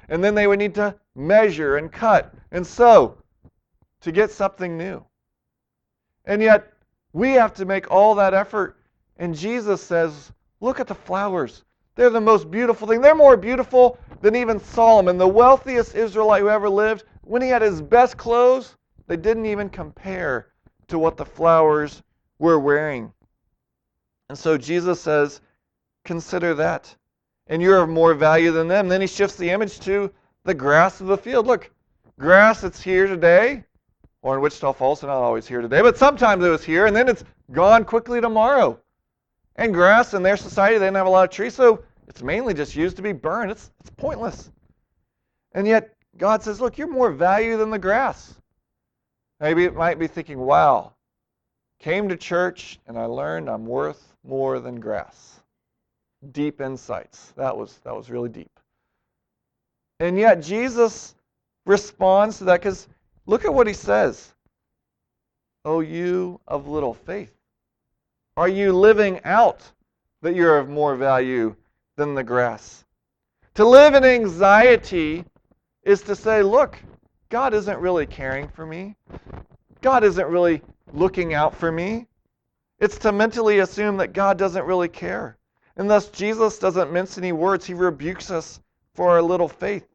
And 0.08 0.22
then 0.22 0.34
they 0.34 0.48
would 0.48 0.58
need 0.58 0.74
to 0.74 0.96
measure 1.14 1.76
and 1.76 1.92
cut 1.92 2.34
and 2.50 2.66
sew 2.66 3.16
to 4.00 4.10
get 4.10 4.32
something 4.32 4.76
new. 4.76 5.04
And 6.24 6.42
yet, 6.42 6.72
we 7.12 7.34
have 7.34 7.54
to 7.54 7.64
make 7.64 7.88
all 7.88 8.16
that 8.16 8.34
effort 8.34 8.77
and 9.18 9.34
Jesus 9.34 9.82
says, 9.82 10.32
Look 10.60 10.80
at 10.80 10.86
the 10.86 10.94
flowers. 10.94 11.64
They're 11.94 12.10
the 12.10 12.20
most 12.20 12.50
beautiful 12.50 12.86
thing. 12.86 13.00
They're 13.00 13.14
more 13.14 13.36
beautiful 13.36 13.98
than 14.22 14.36
even 14.36 14.60
Solomon, 14.60 15.18
the 15.18 15.26
wealthiest 15.26 15.94
Israelite 15.94 16.42
who 16.42 16.48
ever 16.48 16.68
lived. 16.68 17.04
When 17.22 17.42
he 17.42 17.48
had 17.48 17.62
his 17.62 17.82
best 17.82 18.16
clothes, 18.16 18.76
they 19.06 19.16
didn't 19.16 19.46
even 19.46 19.68
compare 19.68 20.48
to 20.88 20.98
what 20.98 21.16
the 21.16 21.24
flowers 21.24 22.02
were 22.38 22.58
wearing. 22.58 23.12
And 24.28 24.38
so 24.38 24.56
Jesus 24.56 25.00
says, 25.00 25.40
Consider 26.04 26.54
that. 26.54 26.94
And 27.48 27.60
you're 27.60 27.82
of 27.82 27.88
more 27.88 28.14
value 28.14 28.52
than 28.52 28.68
them. 28.68 28.88
Then 28.88 29.00
he 29.00 29.06
shifts 29.06 29.36
the 29.36 29.50
image 29.50 29.80
to 29.80 30.12
the 30.44 30.54
grass 30.54 31.00
of 31.00 31.06
the 31.06 31.18
field. 31.18 31.46
Look, 31.46 31.70
grass 32.18 32.60
that's 32.60 32.80
here 32.80 33.06
today, 33.06 33.64
or 34.22 34.36
in 34.36 34.40
Wichita 34.40 34.72
Falls, 34.72 34.98
it's 34.98 35.06
not 35.06 35.16
always 35.16 35.46
here 35.46 35.60
today, 35.60 35.82
but 35.82 35.98
sometimes 35.98 36.44
it 36.44 36.48
was 36.48 36.64
here, 36.64 36.86
and 36.86 36.94
then 36.94 37.08
it's 37.08 37.24
gone 37.52 37.84
quickly 37.84 38.20
tomorrow. 38.20 38.78
And 39.58 39.74
grass 39.74 40.14
in 40.14 40.22
their 40.22 40.36
society, 40.36 40.78
they 40.78 40.86
didn't 40.86 40.96
have 40.96 41.08
a 41.08 41.10
lot 41.10 41.24
of 41.24 41.34
trees, 41.34 41.54
so 41.54 41.82
it's 42.06 42.22
mainly 42.22 42.54
just 42.54 42.76
used 42.76 42.96
to 42.96 43.02
be 43.02 43.12
burned. 43.12 43.50
It's, 43.50 43.72
it's 43.80 43.90
pointless. 43.90 44.52
And 45.52 45.66
yet, 45.66 45.96
God 46.16 46.42
says, 46.44 46.60
look, 46.60 46.78
you're 46.78 46.86
more 46.86 47.10
value 47.10 47.56
than 47.56 47.70
the 47.70 47.78
grass. 47.78 48.34
Maybe 49.40 49.64
it 49.64 49.74
might 49.74 49.98
be 49.98 50.06
thinking, 50.06 50.38
wow, 50.38 50.94
came 51.80 52.08
to 52.08 52.16
church 52.16 52.78
and 52.86 52.96
I 52.96 53.06
learned 53.06 53.50
I'm 53.50 53.66
worth 53.66 54.16
more 54.24 54.60
than 54.60 54.78
grass. 54.78 55.40
Deep 56.30 56.60
insights. 56.60 57.32
That 57.36 57.56
was, 57.56 57.78
that 57.84 57.94
was 57.94 58.10
really 58.10 58.28
deep. 58.28 58.60
And 59.98 60.16
yet, 60.16 60.40
Jesus 60.40 61.16
responds 61.66 62.38
to 62.38 62.44
that 62.44 62.60
because 62.60 62.86
look 63.26 63.44
at 63.44 63.52
what 63.52 63.66
he 63.66 63.72
says. 63.72 64.32
Oh, 65.64 65.80
you 65.80 66.40
of 66.46 66.68
little 66.68 66.94
faith. 66.94 67.37
Are 68.38 68.48
you 68.48 68.72
living 68.72 69.20
out 69.24 69.68
that 70.22 70.36
you're 70.36 70.58
of 70.58 70.68
more 70.68 70.94
value 70.94 71.56
than 71.96 72.14
the 72.14 72.22
grass. 72.22 72.84
To 73.54 73.64
live 73.64 73.94
in 73.94 74.04
anxiety 74.04 75.24
is 75.82 76.02
to 76.02 76.14
say, 76.14 76.42
look, 76.42 76.78
God 77.28 77.52
isn't 77.52 77.80
really 77.80 78.06
caring 78.06 78.48
for 78.48 78.64
me. 78.64 78.94
God 79.80 80.04
isn't 80.04 80.28
really 80.28 80.62
looking 80.92 81.34
out 81.34 81.54
for 81.54 81.72
me. 81.72 82.06
It's 82.78 82.98
to 82.98 83.10
mentally 83.10 83.58
assume 83.58 83.96
that 83.96 84.12
God 84.12 84.38
doesn't 84.38 84.64
really 84.64 84.88
care. 84.88 85.36
And 85.76 85.90
thus, 85.90 86.08
Jesus 86.08 86.60
doesn't 86.60 86.92
mince 86.92 87.18
any 87.18 87.32
words. 87.32 87.66
He 87.66 87.74
rebukes 87.74 88.30
us 88.30 88.60
for 88.94 89.10
our 89.10 89.22
little 89.22 89.48
faith. 89.48 89.88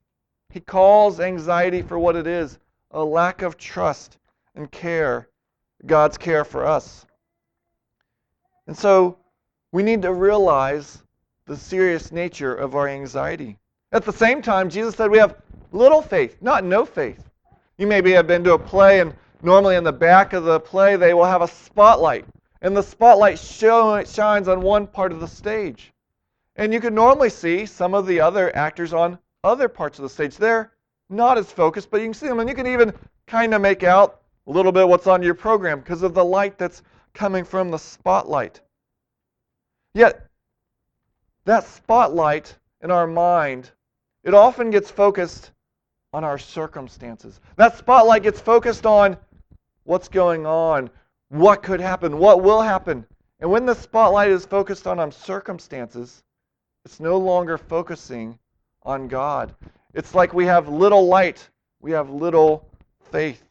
He 0.50 0.60
calls 0.60 1.22
anxiety 1.22 1.82
for 1.82 1.98
what 1.98 2.18
it 2.18 2.28
is 2.28 2.60
a 2.92 3.04
lack 3.04 3.42
of 3.42 3.58
trust 3.58 4.18
and 4.54 4.70
care, 4.70 5.30
God's 5.86 6.18
care 6.18 6.44
for 6.44 6.66
us. 6.66 7.06
And 8.68 8.78
so, 8.78 9.18
we 9.72 9.84
need 9.84 10.02
to 10.04 10.14
realize 10.14 11.04
the 11.46 11.58
serious 11.58 12.12
nature 12.12 12.54
of 12.54 12.76
our 12.76 12.88
anxiety. 12.88 13.58
At 13.92 14.06
the 14.06 14.14
same 14.14 14.42
time, 14.42 14.70
Jesus 14.70 14.96
said 14.96 15.12
we 15.12 15.18
have 15.18 15.42
little 15.72 16.02
faith, 16.02 16.38
not 16.42 16.64
no 16.64 16.86
faith. 16.86 17.30
You 17.78 17.88
maybe 17.88 18.12
have 18.12 18.28
been 18.28 18.44
to 18.44 18.54
a 18.54 18.60
play, 18.60 19.02
and 19.02 19.14
normally 19.42 19.76
in 19.76 19.84
the 19.84 19.92
back 19.92 20.34
of 20.34 20.44
the 20.44 20.60
play, 20.60 20.96
they 20.96 21.14
will 21.14 21.26
have 21.26 21.42
a 21.42 21.48
spotlight. 21.48 22.26
And 22.62 22.78
the 22.78 22.84
spotlight 22.84 23.38
show, 23.40 24.04
shines 24.04 24.48
on 24.48 24.62
one 24.62 24.88
part 24.88 25.12
of 25.12 25.20
the 25.20 25.28
stage. 25.28 25.92
And 26.56 26.72
you 26.72 26.80
can 26.80 26.94
normally 26.94 27.30
see 27.30 27.66
some 27.66 27.94
of 27.94 28.06
the 28.06 28.22
other 28.22 28.56
actors 28.56 28.94
on 28.94 29.18
other 29.44 29.68
parts 29.68 30.00
of 30.00 30.04
the 30.04 30.10
stage. 30.10 30.38
They're 30.38 30.72
not 31.10 31.38
as 31.38 31.52
focused, 31.52 31.90
but 31.92 32.00
you 32.00 32.08
can 32.08 32.14
see 32.14 32.28
them. 32.28 32.40
And 32.40 32.48
you 32.48 32.56
can 32.56 32.68
even 32.68 32.94
kind 33.28 33.54
of 33.54 33.62
make 33.62 33.84
out 33.84 34.22
a 34.48 34.52
little 34.52 34.72
bit 34.72 34.88
what's 34.88 35.08
on 35.08 35.24
your 35.24 35.34
program 35.34 35.80
because 35.80 36.04
of 36.04 36.14
the 36.14 36.24
light 36.24 36.58
that's 36.58 36.84
coming 37.14 37.44
from 37.44 37.72
the 37.72 37.78
spotlight. 37.78 38.62
Yet, 39.94 40.28
that 41.46 41.66
spotlight 41.66 42.56
in 42.82 42.92
our 42.92 43.08
mind, 43.08 43.70
it 44.24 44.34
often 44.34 44.72
gets 44.72 44.90
focused 44.90 45.52
on 46.14 46.24
our 46.24 46.38
circumstances. 46.38 47.40
That 47.56 47.78
spotlight 47.78 48.24
gets 48.24 48.40
focused 48.40 48.86
on 48.86 49.18
what's 49.84 50.08
going 50.08 50.46
on, 50.46 50.90
what 51.30 51.64
could 51.64 51.80
happen, 51.82 52.18
what 52.18 52.44
will 52.44 52.62
happen. 52.62 53.06
And 53.40 53.52
when 53.52 53.66
the 53.66 53.76
spotlight 53.76 54.30
is 54.30 54.46
focused 54.46 54.88
on 54.88 55.00
our 55.00 55.12
circumstances, 55.12 56.24
it's 56.86 57.00
no 57.00 57.18
longer 57.18 57.58
focusing 57.58 58.38
on 58.84 59.08
God. 59.08 59.54
It's 59.94 60.16
like 60.16 60.34
we 60.34 60.46
have 60.46 60.68
little 60.68 61.08
light, 61.08 61.50
we 61.82 61.92
have 61.92 62.10
little 62.10 62.68
faith. 63.12 63.44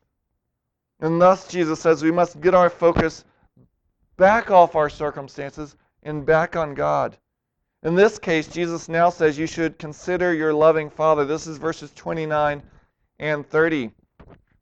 And 1.01 1.21
thus, 1.21 1.49
Jesus 1.49 1.81
says 1.81 2.03
we 2.03 2.11
must 2.11 2.41
get 2.41 2.55
our 2.55 2.71
focus 2.71 3.25
back 4.17 4.51
off 4.51 4.75
our 4.77 4.91
circumstances 4.91 5.77
and 6.03 6.27
back 6.27 6.57
on 6.57 6.75
God. 6.75 7.17
In 7.83 7.95
this 7.95 8.19
case, 8.19 8.47
Jesus 8.47 8.89
now 8.89 9.11
says 9.11 9.39
you 9.39 9.47
should 9.47 9.79
consider 9.79 10.33
your 10.33 10.55
loving 10.55 10.89
Father. 10.89 11.25
This 11.25 11.47
is 11.47 11.59
verses 11.59 11.93
29 11.97 12.63
and 13.19 13.49
30. 13.49 13.91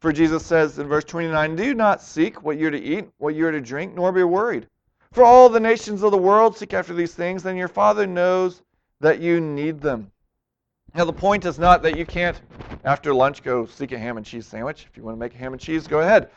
For 0.00 0.12
Jesus 0.12 0.46
says 0.46 0.78
in 0.78 0.88
verse 0.88 1.04
29, 1.04 1.56
Do 1.56 1.74
not 1.74 2.00
seek 2.00 2.42
what 2.42 2.58
you're 2.58 2.70
to 2.70 2.80
eat, 2.80 3.08
what 3.18 3.34
you're 3.34 3.50
to 3.50 3.60
drink, 3.60 3.94
nor 3.94 4.12
be 4.12 4.22
worried. 4.22 4.66
For 5.12 5.24
all 5.24 5.48
the 5.48 5.60
nations 5.60 6.02
of 6.02 6.12
the 6.12 6.18
world 6.18 6.56
seek 6.56 6.72
after 6.72 6.94
these 6.94 7.14
things, 7.14 7.44
and 7.44 7.58
your 7.58 7.68
Father 7.68 8.06
knows 8.06 8.62
that 9.00 9.20
you 9.20 9.40
need 9.40 9.80
them. 9.80 10.10
Now, 10.94 11.04
the 11.04 11.12
point 11.12 11.44
is 11.44 11.58
not 11.58 11.82
that 11.82 11.96
you 11.96 12.06
can't, 12.06 12.40
after 12.84 13.12
lunch, 13.12 13.42
go 13.42 13.66
seek 13.66 13.92
a 13.92 13.98
ham 13.98 14.16
and 14.16 14.24
cheese 14.24 14.46
sandwich. 14.46 14.86
If 14.90 14.96
you 14.96 15.02
want 15.02 15.16
to 15.16 15.20
make 15.20 15.34
a 15.34 15.38
ham 15.38 15.52
and 15.52 15.60
cheese, 15.60 15.86
go 15.86 16.00
ahead. 16.00 16.30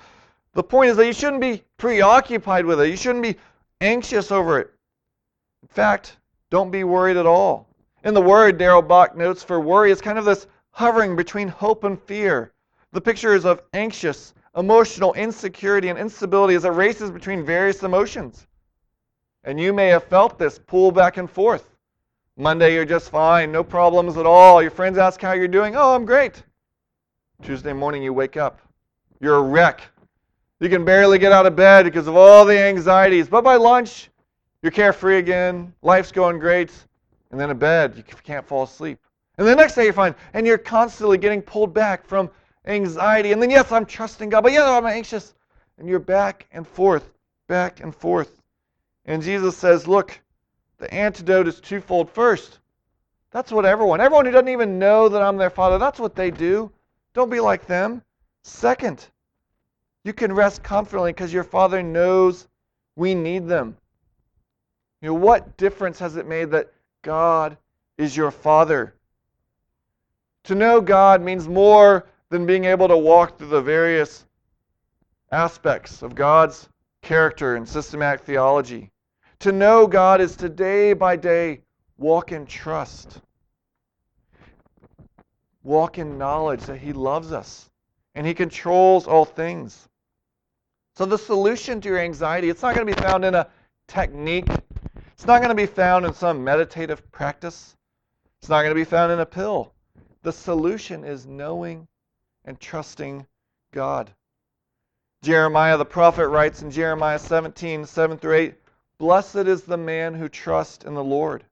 The 0.54 0.64
point 0.64 0.92
is 0.92 0.98
that 0.98 1.08
you 1.08 1.14
shouldn't 1.14 1.42
be 1.42 1.64
preoccupied 1.78 2.66
with 2.66 2.80
it. 2.80 2.90
You 2.90 2.98
shouldn't 2.98 3.24
be 3.24 3.38
anxious 3.82 4.32
over 4.32 4.60
it. 4.60 4.72
In 5.64 5.68
fact, 5.68 6.18
don't 6.50 6.72
be 6.72 6.84
worried 6.84 7.18
at 7.18 7.26
all. 7.26 7.68
In 8.04 8.14
the 8.14 8.22
word, 8.22 8.58
Darrell 8.58 8.82
Bock 8.82 9.16
notes 9.16 9.44
for 9.44 9.60
worry 9.60 9.92
is 9.92 10.02
kind 10.02 10.20
of 10.20 10.26
this 10.26 10.48
hovering 10.72 11.16
between 11.16 11.48
hope 11.48 11.84
and 11.84 12.00
fear. 12.00 12.54
The 12.92 13.02
picture 13.02 13.34
is 13.34 13.46
of 13.46 13.62
anxious, 13.74 14.34
emotional 14.56 15.14
insecurity 15.14 15.90
and 15.90 15.98
instability 15.98 16.54
as 16.54 16.66
it 16.66 16.70
races 16.70 17.10
between 17.10 17.46
various 17.46 17.82
emotions. 17.82 18.46
And 19.44 19.60
you 19.60 19.74
may 19.74 19.88
have 19.88 20.04
felt 20.04 20.38
this 20.38 20.60
pull 20.60 20.92
back 20.92 21.18
and 21.18 21.30
forth. 21.30 21.70
Monday, 22.38 22.74
you're 22.76 22.86
just 22.86 23.10
fine, 23.10 23.52
no 23.52 23.64
problems 23.64 24.18
at 24.18 24.26
all. 24.26 24.62
Your 24.62 24.72
friends 24.72 24.98
ask 24.98 25.22
how 25.22 25.34
you're 25.34 25.48
doing. 25.48 25.76
Oh, 25.76 25.96
I'm 25.96 26.06
great. 26.06 26.44
Tuesday 27.42 27.74
morning, 27.74 28.04
you 28.04 28.14
wake 28.14 28.38
up. 28.38 28.60
You're 29.20 29.36
a 29.36 29.42
wreck. 29.42 29.82
You 30.64 30.70
can 30.70 30.86
barely 30.86 31.20
get 31.20 31.34
out 31.34 31.46
of 31.46 31.58
bed 31.58 31.84
because 31.84 32.08
of 32.08 32.16
all 32.16 32.46
the 32.46 32.58
anxieties. 32.58 33.28
But 33.28 33.44
by 33.44 33.58
lunch, 33.58 34.10
you're 34.62 34.72
carefree 34.72 35.18
again, 35.18 35.74
life's 35.82 36.10
going 36.10 36.40
great, 36.40 36.72
and 37.32 37.38
then 37.38 37.50
a 37.50 37.54
bed, 37.54 37.96
you 37.98 38.04
can't 38.24 38.48
fall 38.48 38.64
asleep. 38.64 38.98
And 39.38 39.46
the 39.46 39.58
next 39.58 39.76
day 39.76 39.84
you're 39.84 39.92
fine, 39.92 40.16
and 40.34 40.48
you're 40.48 40.58
constantly 40.58 41.18
getting 41.18 41.42
pulled 41.42 41.74
back 41.74 42.06
from 42.06 42.30
anxiety. 42.66 43.34
And 43.34 43.42
then, 43.42 43.50
yes, 43.50 43.74
I'm 43.74 43.86
trusting 43.86 44.30
God, 44.30 44.40
but 44.40 44.54
yeah, 44.54 44.72
I'm 44.72 44.86
anxious. 44.86 45.34
And 45.80 45.90
you're 45.90 46.00
back 46.00 46.48
and 46.54 46.66
forth, 46.66 47.12
back 47.48 47.82
and 47.82 47.94
forth. 47.94 48.42
And 49.04 49.22
Jesus 49.22 49.58
says, 49.58 49.86
look, 49.86 50.18
the 50.78 50.90
antidote 50.94 51.50
is 51.50 51.60
twofold. 51.60 52.10
First, 52.10 52.60
that's 53.32 53.52
what 53.52 53.66
everyone, 53.66 54.00
everyone 54.00 54.26
who 54.26 54.32
doesn't 54.32 54.48
even 54.48 54.80
know 54.80 55.10
that 55.10 55.22
I'm 55.22 55.36
their 55.36 55.50
father, 55.50 55.78
that's 55.78 56.00
what 56.00 56.16
they 56.16 56.32
do. 56.32 56.72
Don't 57.14 57.30
be 57.30 57.42
like 57.42 57.68
them. 57.68 58.02
Second, 58.44 59.10
you 60.04 60.14
can 60.14 60.34
rest 60.34 60.64
confidently 60.64 61.12
because 61.12 61.34
your 61.34 61.44
father 61.44 61.82
knows 61.82 62.48
we 62.96 63.16
need 63.16 63.48
them. 63.48 63.78
You 65.02 65.10
know, 65.10 65.16
what 65.16 65.58
difference 65.58 66.00
has 66.00 66.16
it 66.16 66.28
made 66.28 66.52
that 66.52 66.72
God 67.02 67.58
is 67.98 68.16
your 68.16 68.32
Father? 68.32 68.96
To 70.46 70.56
know 70.56 70.80
God 70.82 71.22
means 71.22 71.48
more 71.48 72.08
than 72.30 72.46
being 72.46 72.66
able 72.66 72.88
to 72.88 72.98
walk 72.98 73.38
through 73.38 73.50
the 73.50 73.62
various 73.62 74.26
aspects 75.32 76.02
of 76.02 76.16
God's 76.16 76.70
character 77.02 77.56
and 77.56 77.68
systematic 77.68 78.22
theology. 78.22 78.92
To 79.40 79.52
know 79.52 79.88
God 79.88 80.22
is 80.22 80.38
to 80.38 80.48
day 80.48 80.94
by 80.94 81.18
day 81.18 81.62
walk 81.98 82.32
in 82.32 82.46
trust, 82.46 83.20
walk 85.64 85.98
in 85.98 86.18
knowledge 86.18 86.62
that 86.62 86.78
He 86.78 86.94
loves 86.94 87.34
us 87.34 87.70
and 88.16 88.26
He 88.26 88.34
controls 88.34 89.06
all 89.06 89.26
things. 89.26 89.90
So 90.96 91.06
the 91.06 91.18
solution 91.18 91.82
to 91.82 91.90
your 91.90 92.00
anxiety, 92.00 92.50
it's 92.50 92.62
not 92.62 92.76
going 92.76 92.88
to 92.88 92.96
be 92.96 93.02
found 93.02 93.26
in 93.26 93.36
a 93.36 93.48
technique 93.88 94.48
it's 95.24 95.28
not 95.30 95.40
going 95.40 95.56
to 95.56 95.56
be 95.56 95.68
found 95.68 96.06
in 96.06 96.14
some 96.14 96.44
meditative 96.44 97.10
practice. 97.10 97.78
It's 98.40 98.50
not 98.50 98.64
going 98.64 98.72
to 98.72 98.76
be 98.76 98.84
found 98.84 99.12
in 99.14 99.22
a 99.22 99.26
pill. 99.26 99.72
The 100.22 100.34
solution 100.34 101.06
is 101.06 101.26
knowing 101.26 101.88
and 102.44 102.60
trusting 102.60 103.26
God. 103.72 104.12
Jeremiah 105.22 105.78
the 105.78 105.86
prophet 105.86 106.28
writes 106.28 106.62
in 106.62 106.72
Jeremiah 106.72 107.20
17, 107.20 107.86
7 107.86 108.18
through 108.18 108.36
8, 108.36 108.56
Blessed 108.98 109.48
is 109.48 109.64
the 109.64 109.78
man 109.78 110.14
who 110.14 110.28
trusts 110.28 110.84
in 110.84 110.94
the 110.94 111.02
Lord. 111.02 111.46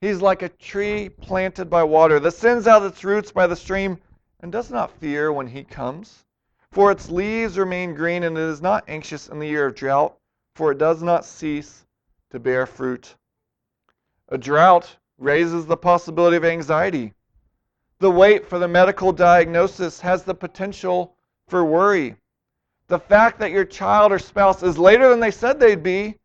He's 0.00 0.20
like 0.20 0.42
a 0.42 0.48
tree 0.48 1.08
planted 1.08 1.70
by 1.70 1.84
water 1.84 2.18
that 2.18 2.32
sends 2.32 2.66
out 2.66 2.82
its 2.82 3.04
roots 3.04 3.30
by 3.30 3.46
the 3.46 3.54
stream 3.54 3.98
and 4.40 4.50
does 4.50 4.68
not 4.68 4.98
fear 4.98 5.32
when 5.32 5.46
he 5.46 5.62
comes. 5.62 6.24
For 6.76 6.90
its 6.92 7.08
leaves 7.08 7.58
remain 7.58 7.94
green, 7.94 8.22
and 8.22 8.36
it 8.36 8.42
is 8.42 8.60
not 8.60 8.84
anxious 8.86 9.30
in 9.30 9.38
the 9.38 9.48
year 9.48 9.68
of 9.68 9.74
drought, 9.74 10.14
for 10.54 10.72
it 10.72 10.76
does 10.76 11.02
not 11.02 11.24
cease 11.24 11.86
to 12.28 12.38
bear 12.38 12.66
fruit. 12.66 13.14
A 14.28 14.36
drought 14.36 14.98
raises 15.16 15.64
the 15.64 15.78
possibility 15.78 16.36
of 16.36 16.44
anxiety. 16.44 17.14
The 17.98 18.10
wait 18.10 18.46
for 18.46 18.58
the 18.58 18.68
medical 18.68 19.10
diagnosis 19.10 20.02
has 20.02 20.22
the 20.22 20.34
potential 20.34 21.16
for 21.48 21.64
worry. 21.64 22.16
The 22.88 22.98
fact 22.98 23.38
that 23.38 23.52
your 23.52 23.64
child 23.64 24.12
or 24.12 24.18
spouse 24.18 24.62
is 24.62 24.76
later 24.76 25.08
than 25.08 25.20
they 25.20 25.30
said 25.30 25.58
they'd 25.58 25.82
be 25.82 26.18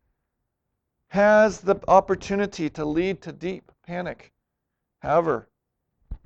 has 1.08 1.62
the 1.62 1.76
opportunity 1.88 2.68
to 2.68 2.84
lead 2.84 3.22
to 3.22 3.32
deep 3.32 3.72
panic. 3.86 4.34
However, 4.98 5.48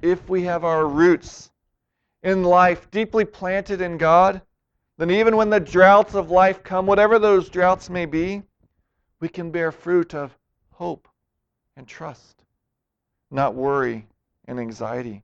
if 0.03 0.29
we 0.29 0.43
have 0.43 0.65
our 0.65 0.85
roots 0.85 1.53
in 2.27 2.43
life 2.43 2.91
deeply 2.91 3.25
planted 3.25 3.81
in 3.81 3.97
God, 3.97 4.43
then 4.99 5.13
even 5.13 5.37
when 5.37 5.49
the 5.49 5.61
droughts 5.61 6.17
of 6.17 6.33
life 6.33 6.65
come, 6.65 6.85
whatever 6.85 7.21
those 7.21 7.49
droughts 7.49 7.89
may 7.89 8.05
be, 8.05 8.43
we 9.21 9.29
can 9.29 9.53
bear 9.53 9.71
fruit 9.71 10.13
of 10.13 10.37
hope 10.73 11.07
and 11.77 11.87
trust, 11.87 12.43
not 13.31 13.55
worry 13.55 14.09
and 14.49 14.59
anxiety. 14.59 15.23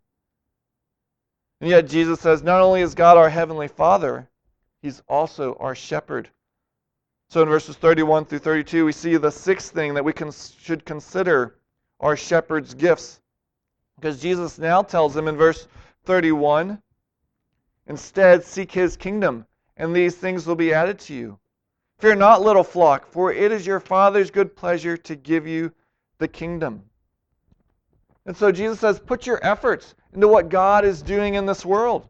And 1.61 1.69
yet, 1.69 1.89
Jesus 1.89 2.21
says 2.21 2.45
not 2.45 2.61
only 2.61 2.83
is 2.83 2.95
God 2.95 3.17
our 3.17 3.29
Heavenly 3.29 3.69
Father, 3.69 4.29
He's 4.81 5.03
also 5.09 5.57
our 5.59 5.75
shepherd. 5.75 6.29
So 7.31 7.43
in 7.43 7.49
verses 7.49 7.75
31 7.77 8.27
through 8.27 8.41
32, 8.41 8.85
we 8.85 8.93
see 8.93 9.17
the 9.17 9.31
sixth 9.31 9.73
thing 9.73 9.95
that 9.95 10.05
we 10.05 10.13
can, 10.13 10.31
should 10.31 10.85
consider 10.85 11.57
our 11.99 12.17
shepherd's 12.17 12.75
gifts. 12.75 13.21
Because 13.97 14.21
Jesus 14.21 14.59
now 14.59 14.83
tells 14.83 15.15
them 15.15 15.27
in 15.27 15.37
verse 15.37 15.67
31 16.05 16.82
instead, 17.87 18.45
seek 18.45 18.73
His 18.73 18.97
kingdom, 18.97 19.47
and 19.77 19.95
these 19.95 20.15
things 20.15 20.47
will 20.47 20.55
be 20.55 20.73
added 20.73 20.99
to 21.01 21.15
you. 21.15 21.39
Fear 21.99 22.17
not, 22.17 22.43
little 22.43 22.65
flock, 22.65 23.07
for 23.07 23.33
it 23.33 23.53
is 23.53 23.67
your 23.67 23.81
Father's 23.81 24.31
good 24.31 24.57
pleasure 24.57 24.97
to 24.97 25.15
give 25.15 25.47
you 25.47 25.73
the 26.19 26.29
kingdom. 26.29 26.83
And 28.27 28.37
so 28.37 28.53
Jesus 28.53 28.81
says, 28.81 29.01
put 29.01 29.27
your 29.27 29.45
efforts 29.45 29.95
into 30.13 30.29
what 30.29 30.49
God 30.49 30.85
is 30.85 31.03
doing 31.03 31.35
in 31.35 31.47
this 31.47 31.65
world. 31.65 32.09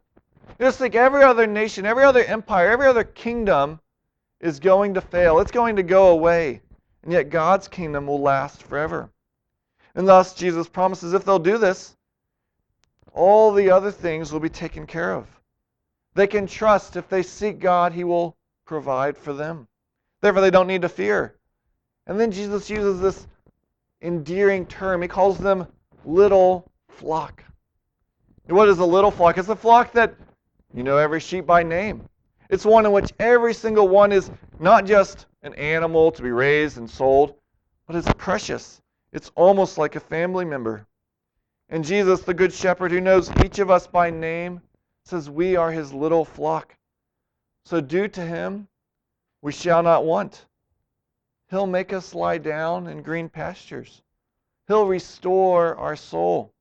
Just 0.59 0.79
like 0.79 0.95
every 0.95 1.23
other 1.23 1.47
nation, 1.47 1.85
every 1.85 2.03
other 2.03 2.23
empire, 2.23 2.69
every 2.69 2.87
other 2.87 3.03
kingdom 3.03 3.79
is 4.39 4.59
going 4.59 4.93
to 4.93 5.01
fail. 5.01 5.39
It's 5.39 5.51
going 5.51 5.75
to 5.77 5.83
go 5.83 6.09
away. 6.09 6.61
And 7.03 7.11
yet 7.11 7.29
God's 7.29 7.67
kingdom 7.67 8.07
will 8.07 8.21
last 8.21 8.63
forever. 8.63 9.09
And 9.95 10.07
thus, 10.07 10.33
Jesus 10.33 10.67
promises 10.67 11.13
if 11.13 11.25
they'll 11.25 11.39
do 11.39 11.57
this, 11.57 11.95
all 13.13 13.51
the 13.51 13.71
other 13.71 13.91
things 13.91 14.31
will 14.31 14.39
be 14.39 14.49
taken 14.49 14.87
care 14.87 15.13
of. 15.13 15.27
They 16.15 16.27
can 16.27 16.47
trust 16.47 16.95
if 16.95 17.09
they 17.09 17.23
seek 17.23 17.59
God, 17.59 17.93
He 17.93 18.03
will 18.03 18.37
provide 18.65 19.17
for 19.17 19.33
them. 19.33 19.67
Therefore, 20.21 20.41
they 20.41 20.51
don't 20.51 20.67
need 20.67 20.83
to 20.83 20.89
fear. 20.89 21.35
And 22.07 22.19
then 22.19 22.31
Jesus 22.31 22.69
uses 22.69 22.99
this 23.01 23.27
endearing 24.01 24.65
term. 24.65 25.01
He 25.01 25.07
calls 25.07 25.37
them 25.37 25.67
little 26.05 26.71
flock. 26.89 27.43
what 28.47 28.69
is 28.69 28.79
a 28.79 28.85
little 28.85 29.11
flock? 29.11 29.37
It's 29.37 29.49
a 29.49 29.55
flock 29.55 29.93
that 29.93 30.15
you 30.73 30.83
know 30.83 30.97
every 30.97 31.19
sheep 31.19 31.45
by 31.45 31.63
name. 31.63 32.07
It's 32.49 32.65
one 32.65 32.85
in 32.85 32.91
which 32.91 33.13
every 33.19 33.53
single 33.53 33.87
one 33.87 34.11
is 34.11 34.29
not 34.59 34.85
just 34.85 35.25
an 35.41 35.53
animal 35.55 36.11
to 36.11 36.21
be 36.21 36.31
raised 36.31 36.77
and 36.77 36.89
sold, 36.89 37.35
but 37.87 37.95
it's 37.95 38.11
precious. 38.17 38.81
It's 39.11 39.31
almost 39.35 39.77
like 39.77 39.95
a 39.95 39.99
family 39.99 40.45
member. 40.45 40.85
And 41.69 41.83
Jesus, 41.83 42.21
the 42.21 42.33
Good 42.33 42.53
Shepherd 42.53 42.91
who 42.91 43.01
knows 43.01 43.31
each 43.43 43.59
of 43.59 43.71
us 43.71 43.87
by 43.87 44.09
name, 44.09 44.61
says 45.05 45.29
we 45.29 45.55
are 45.55 45.71
his 45.71 45.93
little 45.93 46.25
flock. 46.25 46.75
So 47.65 47.81
due 47.81 48.07
to 48.09 48.21
him, 48.21 48.67
we 49.41 49.51
shall 49.51 49.83
not 49.83 50.05
want. 50.05 50.45
He'll 51.49 51.67
make 51.67 51.93
us 51.93 52.15
lie 52.15 52.37
down 52.37 52.87
in 52.87 53.01
green 53.01 53.29
pastures. 53.29 54.01
He'll 54.67 54.87
restore 54.87 55.75
our 55.75 55.95
soul. 55.95 56.51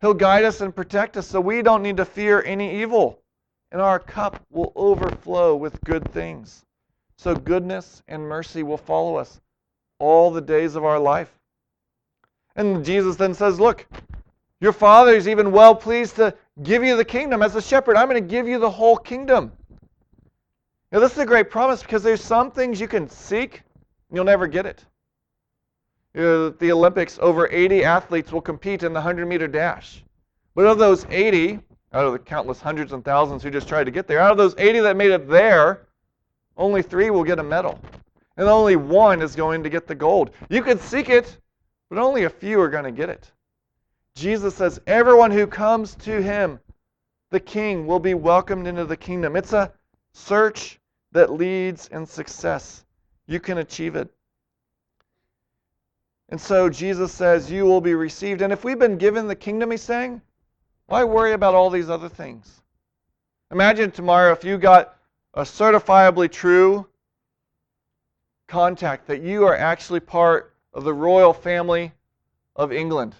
He'll 0.00 0.14
guide 0.14 0.44
us 0.44 0.60
and 0.60 0.74
protect 0.74 1.16
us 1.16 1.26
so 1.26 1.40
we 1.40 1.62
don't 1.62 1.82
need 1.82 1.96
to 1.96 2.04
fear 2.04 2.42
any 2.44 2.80
evil. 2.82 3.20
And 3.72 3.80
our 3.80 3.98
cup 3.98 4.44
will 4.50 4.72
overflow 4.76 5.56
with 5.56 5.80
good 5.84 6.10
things. 6.12 6.64
So 7.16 7.34
goodness 7.34 8.02
and 8.08 8.22
mercy 8.22 8.62
will 8.62 8.78
follow 8.78 9.16
us 9.16 9.40
all 9.98 10.30
the 10.30 10.40
days 10.40 10.74
of 10.74 10.84
our 10.84 10.98
life. 10.98 11.38
And 12.56 12.84
Jesus 12.84 13.16
then 13.16 13.34
says, 13.34 13.60
Look, 13.60 13.86
your 14.60 14.72
Father 14.72 15.12
is 15.14 15.26
even 15.26 15.52
well 15.52 15.74
pleased 15.74 16.16
to 16.16 16.34
give 16.62 16.84
you 16.84 16.96
the 16.96 17.04
kingdom. 17.04 17.42
As 17.42 17.56
a 17.56 17.62
shepherd, 17.62 17.96
I'm 17.96 18.08
going 18.08 18.22
to 18.22 18.28
give 18.28 18.46
you 18.46 18.58
the 18.58 18.70
whole 18.70 18.96
kingdom. 18.96 19.52
Now, 20.92 21.00
this 21.00 21.12
is 21.12 21.18
a 21.18 21.26
great 21.26 21.50
promise 21.50 21.82
because 21.82 22.02
there's 22.02 22.22
some 22.22 22.50
things 22.50 22.80
you 22.80 22.88
can 22.88 23.08
seek, 23.08 23.62
and 24.08 24.16
you'll 24.16 24.24
never 24.24 24.46
get 24.46 24.66
it. 24.66 24.84
You 26.14 26.22
know, 26.22 26.48
the 26.50 26.72
Olympics, 26.72 27.18
over 27.22 27.48
80 27.48 27.84
athletes 27.84 28.32
will 28.32 28.40
compete 28.40 28.82
in 28.82 28.92
the 28.92 28.98
100 28.98 29.26
meter 29.26 29.46
dash. 29.46 30.02
But 30.54 30.66
of 30.66 30.78
those 30.78 31.06
80, 31.08 31.60
out 31.92 32.04
of 32.04 32.12
the 32.12 32.18
countless 32.18 32.60
hundreds 32.60 32.92
and 32.92 33.04
thousands 33.04 33.42
who 33.42 33.50
just 33.50 33.68
tried 33.68 33.84
to 33.84 33.90
get 33.90 34.06
there, 34.06 34.18
out 34.18 34.32
of 34.32 34.36
those 34.36 34.54
80 34.58 34.80
that 34.80 34.96
made 34.96 35.12
it 35.12 35.28
there, 35.28 35.86
only 36.56 36.82
three 36.82 37.10
will 37.10 37.24
get 37.24 37.38
a 37.38 37.42
medal. 37.42 37.78
And 38.36 38.48
only 38.48 38.76
one 38.76 39.22
is 39.22 39.36
going 39.36 39.62
to 39.62 39.70
get 39.70 39.86
the 39.86 39.94
gold. 39.94 40.32
You 40.48 40.62
can 40.62 40.78
seek 40.78 41.08
it, 41.08 41.38
but 41.88 41.98
only 41.98 42.24
a 42.24 42.30
few 42.30 42.60
are 42.60 42.68
going 42.68 42.84
to 42.84 42.92
get 42.92 43.08
it. 43.08 43.30
Jesus 44.20 44.54
says, 44.54 44.80
Everyone 44.86 45.30
who 45.30 45.46
comes 45.46 45.94
to 45.96 46.22
him, 46.22 46.60
the 47.30 47.40
king, 47.40 47.86
will 47.86 47.98
be 47.98 48.14
welcomed 48.14 48.66
into 48.66 48.84
the 48.84 48.96
kingdom. 48.96 49.34
It's 49.34 49.52
a 49.52 49.72
search 50.12 50.78
that 51.12 51.32
leads 51.32 51.88
in 51.88 52.06
success. 52.06 52.84
You 53.26 53.40
can 53.40 53.58
achieve 53.58 53.96
it. 53.96 54.08
And 56.28 56.40
so 56.40 56.68
Jesus 56.68 57.12
says, 57.12 57.50
You 57.50 57.64
will 57.64 57.80
be 57.80 57.94
received. 57.94 58.42
And 58.42 58.52
if 58.52 58.62
we've 58.62 58.78
been 58.78 58.98
given 58.98 59.26
the 59.26 59.34
kingdom, 59.34 59.70
he's 59.70 59.82
saying, 59.82 60.22
why 60.90 61.04
worry 61.04 61.34
about 61.34 61.54
all 61.54 61.70
these 61.70 61.88
other 61.88 62.08
things? 62.08 62.62
Imagine 63.52 63.92
tomorrow 63.92 64.32
if 64.32 64.42
you 64.42 64.58
got 64.58 64.96
a 65.34 65.42
certifiably 65.42 66.28
true 66.28 66.84
contact 68.48 69.06
that 69.06 69.22
you 69.22 69.44
are 69.46 69.56
actually 69.56 70.00
part 70.00 70.52
of 70.74 70.82
the 70.82 70.92
royal 70.92 71.32
family 71.32 71.92
of 72.56 72.72
England. 72.72 73.14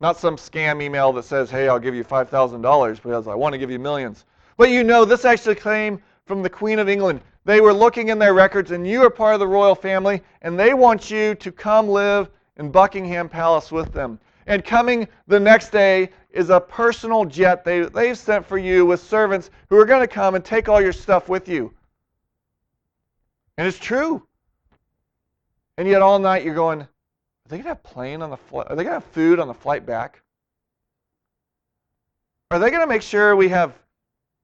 Not 0.00 0.18
some 0.18 0.36
scam 0.36 0.82
email 0.82 1.12
that 1.14 1.24
says, 1.24 1.50
hey, 1.50 1.68
I'll 1.68 1.78
give 1.78 1.94
you 1.94 2.04
$5,000 2.04 2.96
because 2.96 3.28
I 3.28 3.34
want 3.34 3.54
to 3.54 3.58
give 3.58 3.70
you 3.70 3.78
millions. 3.78 4.24
But 4.56 4.70
you 4.70 4.84
know, 4.84 5.04
this 5.04 5.24
actually 5.24 5.54
came 5.54 6.02
from 6.26 6.42
the 6.42 6.50
Queen 6.50 6.78
of 6.78 6.88
England. 6.88 7.20
They 7.44 7.60
were 7.60 7.72
looking 7.72 8.08
in 8.08 8.18
their 8.18 8.34
records, 8.34 8.72
and 8.72 8.86
you 8.86 9.02
are 9.04 9.10
part 9.10 9.34
of 9.34 9.40
the 9.40 9.46
royal 9.46 9.74
family, 9.74 10.22
and 10.42 10.58
they 10.58 10.74
want 10.74 11.10
you 11.10 11.34
to 11.36 11.52
come 11.52 11.88
live 11.88 12.28
in 12.56 12.70
Buckingham 12.70 13.28
Palace 13.28 13.70
with 13.70 13.92
them. 13.92 14.18
And 14.46 14.64
coming 14.64 15.08
the 15.26 15.40
next 15.40 15.70
day 15.70 16.10
is 16.30 16.50
a 16.50 16.60
personal 16.60 17.24
jet 17.24 17.64
they, 17.64 17.82
they've 17.82 18.18
sent 18.18 18.44
for 18.44 18.58
you 18.58 18.84
with 18.84 19.00
servants 19.00 19.50
who 19.68 19.78
are 19.78 19.86
going 19.86 20.00
to 20.00 20.06
come 20.06 20.34
and 20.34 20.44
take 20.44 20.68
all 20.68 20.80
your 20.80 20.92
stuff 20.92 21.28
with 21.28 21.48
you. 21.48 21.72
And 23.58 23.66
it's 23.66 23.78
true. 23.78 24.26
And 25.78 25.88
yet 25.88 26.02
all 26.02 26.18
night 26.18 26.44
you're 26.44 26.54
going, 26.54 26.86
are 27.46 27.48
they 27.48 27.62
to 27.62 27.68
have 27.68 27.82
plane 27.84 28.22
on 28.22 28.30
the 28.30 28.36
flight? 28.36 28.66
Are 28.70 28.74
they 28.74 28.82
to 28.82 28.90
have 28.90 29.04
food 29.04 29.38
on 29.38 29.46
the 29.46 29.54
flight 29.54 29.86
back? 29.86 30.20
Are 32.50 32.58
they 32.58 32.70
to 32.70 32.86
make 32.88 33.02
sure 33.02 33.36
we 33.36 33.48
have 33.50 33.72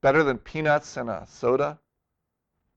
better 0.02 0.22
than 0.22 0.38
peanuts 0.38 0.96
and 0.96 1.10
a 1.10 1.26
soda? 1.28 1.78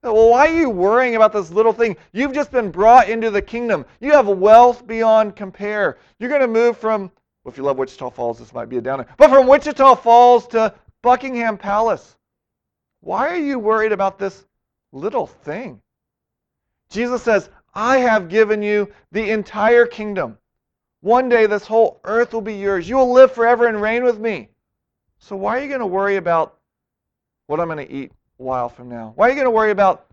Well, 0.01 0.31
why 0.31 0.47
are 0.47 0.59
you 0.59 0.69
worrying 0.69 1.15
about 1.15 1.31
this 1.31 1.51
little 1.51 1.73
thing? 1.73 1.95
You've 2.11 2.33
just 2.33 2.51
been 2.51 2.71
brought 2.71 3.07
into 3.07 3.29
the 3.29 3.41
kingdom. 3.41 3.85
You 3.99 4.13
have 4.13 4.27
wealth 4.27 4.85
beyond 4.85 5.35
compare. 5.35 5.97
You're 6.19 6.29
going 6.29 6.41
to 6.41 6.47
move 6.47 6.77
from, 6.77 7.11
well, 7.43 7.51
if 7.51 7.57
you 7.57 7.63
love 7.63 7.77
Wichita 7.77 8.09
Falls, 8.09 8.39
this 8.39 8.53
might 8.53 8.69
be 8.69 8.77
a 8.77 8.81
downer, 8.81 9.05
but 9.17 9.29
from 9.29 9.47
Wichita 9.47 9.95
Falls 9.95 10.47
to 10.49 10.73
Buckingham 11.01 11.57
Palace. 11.57 12.17
Why 13.01 13.29
are 13.29 13.37
you 13.37 13.59
worried 13.59 13.91
about 13.91 14.17
this 14.17 14.45
little 14.91 15.27
thing? 15.27 15.81
Jesus 16.89 17.21
says, 17.21 17.49
I 17.75 17.97
have 17.97 18.29
given 18.29 18.61
you 18.61 18.91
the 19.11 19.31
entire 19.31 19.85
kingdom. 19.85 20.37
One 21.01 21.27
day 21.27 21.45
this 21.45 21.67
whole 21.67 21.99
earth 22.05 22.33
will 22.33 22.41
be 22.41 22.55
yours. 22.55 22.87
You 22.87 22.95
will 22.95 23.11
live 23.11 23.33
forever 23.33 23.67
and 23.67 23.81
reign 23.81 24.03
with 24.03 24.17
me. 24.17 24.49
So 25.19 25.35
why 25.35 25.57
are 25.57 25.61
you 25.61 25.67
going 25.67 25.81
to 25.81 25.85
worry 25.85 26.15
about 26.15 26.57
what 27.47 27.59
I'm 27.59 27.67
going 27.67 27.85
to 27.85 27.93
eat 27.93 28.11
a 28.39 28.43
while 28.43 28.69
from 28.69 28.89
now? 28.89 29.11
Why 29.15 29.27
are 29.27 29.29
you 29.29 29.35
going 29.35 29.45
to 29.45 29.51
worry 29.51 29.71
about 29.71 30.07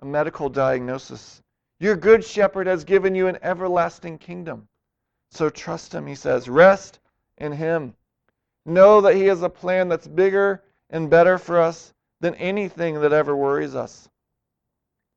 a 0.00 0.06
medical 0.06 0.48
diagnosis? 0.48 1.42
Your 1.78 1.96
good 1.96 2.24
shepherd 2.24 2.66
has 2.66 2.84
given 2.84 3.14
you 3.14 3.28
an 3.28 3.38
everlasting 3.42 4.18
kingdom. 4.18 4.66
So 5.30 5.50
trust 5.50 5.94
him, 5.94 6.06
he 6.06 6.14
says. 6.14 6.48
Rest 6.48 6.98
in 7.38 7.52
him. 7.52 7.94
Know 8.64 9.02
that 9.02 9.14
he 9.14 9.26
has 9.26 9.42
a 9.42 9.50
plan 9.50 9.88
that's 9.88 10.08
bigger 10.08 10.62
and 10.90 11.10
better 11.10 11.36
for 11.36 11.60
us 11.60 11.92
than 12.20 12.34
anything 12.36 13.00
that 13.02 13.12
ever 13.12 13.36
worries 13.36 13.74
us. 13.74 14.08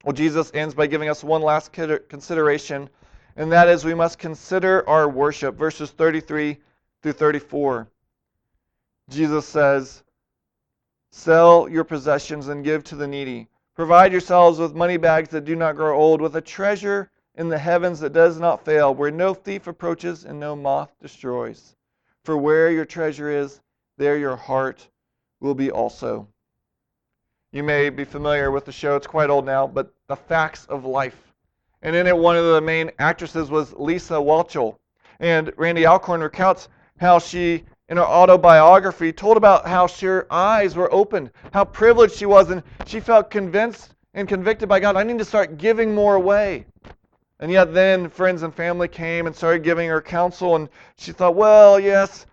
Well, 0.04 0.14
Jesus 0.14 0.52
ends 0.54 0.74
by 0.74 0.88
giving 0.88 1.10
us 1.10 1.24
one 1.24 1.42
last 1.42 1.74
consideration, 1.74 2.90
and 3.36 3.52
that 3.52 3.68
is 3.68 3.84
we 3.84 3.94
must 3.94 4.18
consider 4.18 4.88
our 4.88 5.10
worship. 5.10 5.56
Verses 5.56 5.92
33 5.92 6.58
through 7.02 7.14
34. 7.14 7.88
Jesus 9.10 9.46
says, 9.46 10.04
Sell 11.12 11.68
your 11.68 11.84
possessions 11.84 12.48
and 12.48 12.64
give 12.64 12.84
to 12.86 12.96
the 12.96 13.08
needy. 13.08 13.50
Provide 13.76 14.12
yourselves 14.12 14.60
with 14.60 14.76
money 14.76 14.98
bags 14.98 15.30
that 15.30 15.46
do 15.46 15.56
not 15.56 15.76
grow 15.76 15.98
old, 15.98 16.22
with 16.22 16.36
a 16.36 16.42
treasure 16.42 17.10
in 17.36 17.50
the 17.50 17.58
heavens 17.58 18.00
that 18.02 18.14
does 18.14 18.40
not 18.40 18.64
fail, 18.64 18.94
where 18.94 19.12
no 19.12 19.34
thief 19.34 19.68
approaches 19.68 20.26
and 20.26 20.40
no 20.40 20.56
moth 20.56 20.92
destroys. 21.02 21.76
For 22.24 22.38
where 22.38 22.72
your 22.72 22.86
treasure 22.86 23.30
is, 23.30 23.60
there 23.98 24.18
your 24.18 24.36
heart 24.36 24.88
will 25.40 25.56
be 25.56 25.72
also. 25.72 26.28
You 27.52 27.64
may 27.64 27.90
be 27.90 28.04
familiar 28.04 28.52
with 28.52 28.66
the 28.66 28.72
show, 28.72 28.96
it's 28.96 29.08
quite 29.08 29.32
old 29.32 29.44
now, 29.44 29.66
but 29.66 29.92
The 30.08 30.16
Facts 30.16 30.68
of 30.68 30.86
Life. 30.86 31.34
And 31.82 31.96
in 31.96 32.06
it, 32.06 32.16
one 32.16 32.36
of 32.36 32.46
the 32.46 32.62
main 32.62 32.92
actresses 33.00 33.50
was 33.50 33.74
Lisa 33.74 34.14
Whelchel. 34.14 34.78
And 35.20 35.52
Randy 35.58 35.88
Alcorn 35.88 36.22
recounts 36.22 36.70
how 37.00 37.18
she 37.18 37.64
in 37.88 37.98
her 37.98 38.06
autobiography 38.06 39.12
told 39.12 39.36
about 39.36 39.68
how 39.68 39.88
her 39.88 40.28
eyes 40.30 40.76
were 40.76 40.94
opened, 40.94 41.32
how 41.52 41.66
privileged 41.66 42.14
she 42.14 42.28
was, 42.28 42.52
and 42.52 42.62
she 42.86 43.00
felt 43.00 43.32
convinced 43.32 43.96
and 44.14 44.28
convicted 44.28 44.70
by 44.70 44.80
God, 44.80 44.96
I 44.96 45.02
need 45.02 45.18
to 45.18 45.26
start 45.26 45.58
giving 45.58 45.96
more 45.96 46.14
away. 46.16 46.66
And 47.40 47.52
yet 47.52 47.74
then 47.74 48.10
friends 48.10 48.44
and 48.44 48.54
family 48.54 48.88
came 48.88 49.26
and 49.26 49.36
started 49.36 49.64
giving 49.64 49.90
her 49.90 50.04
counsel, 50.04 50.56
and 50.56 50.70
she 50.98 51.12
thought, 51.12 51.36
well, 51.36 51.80
yes, 51.80 52.28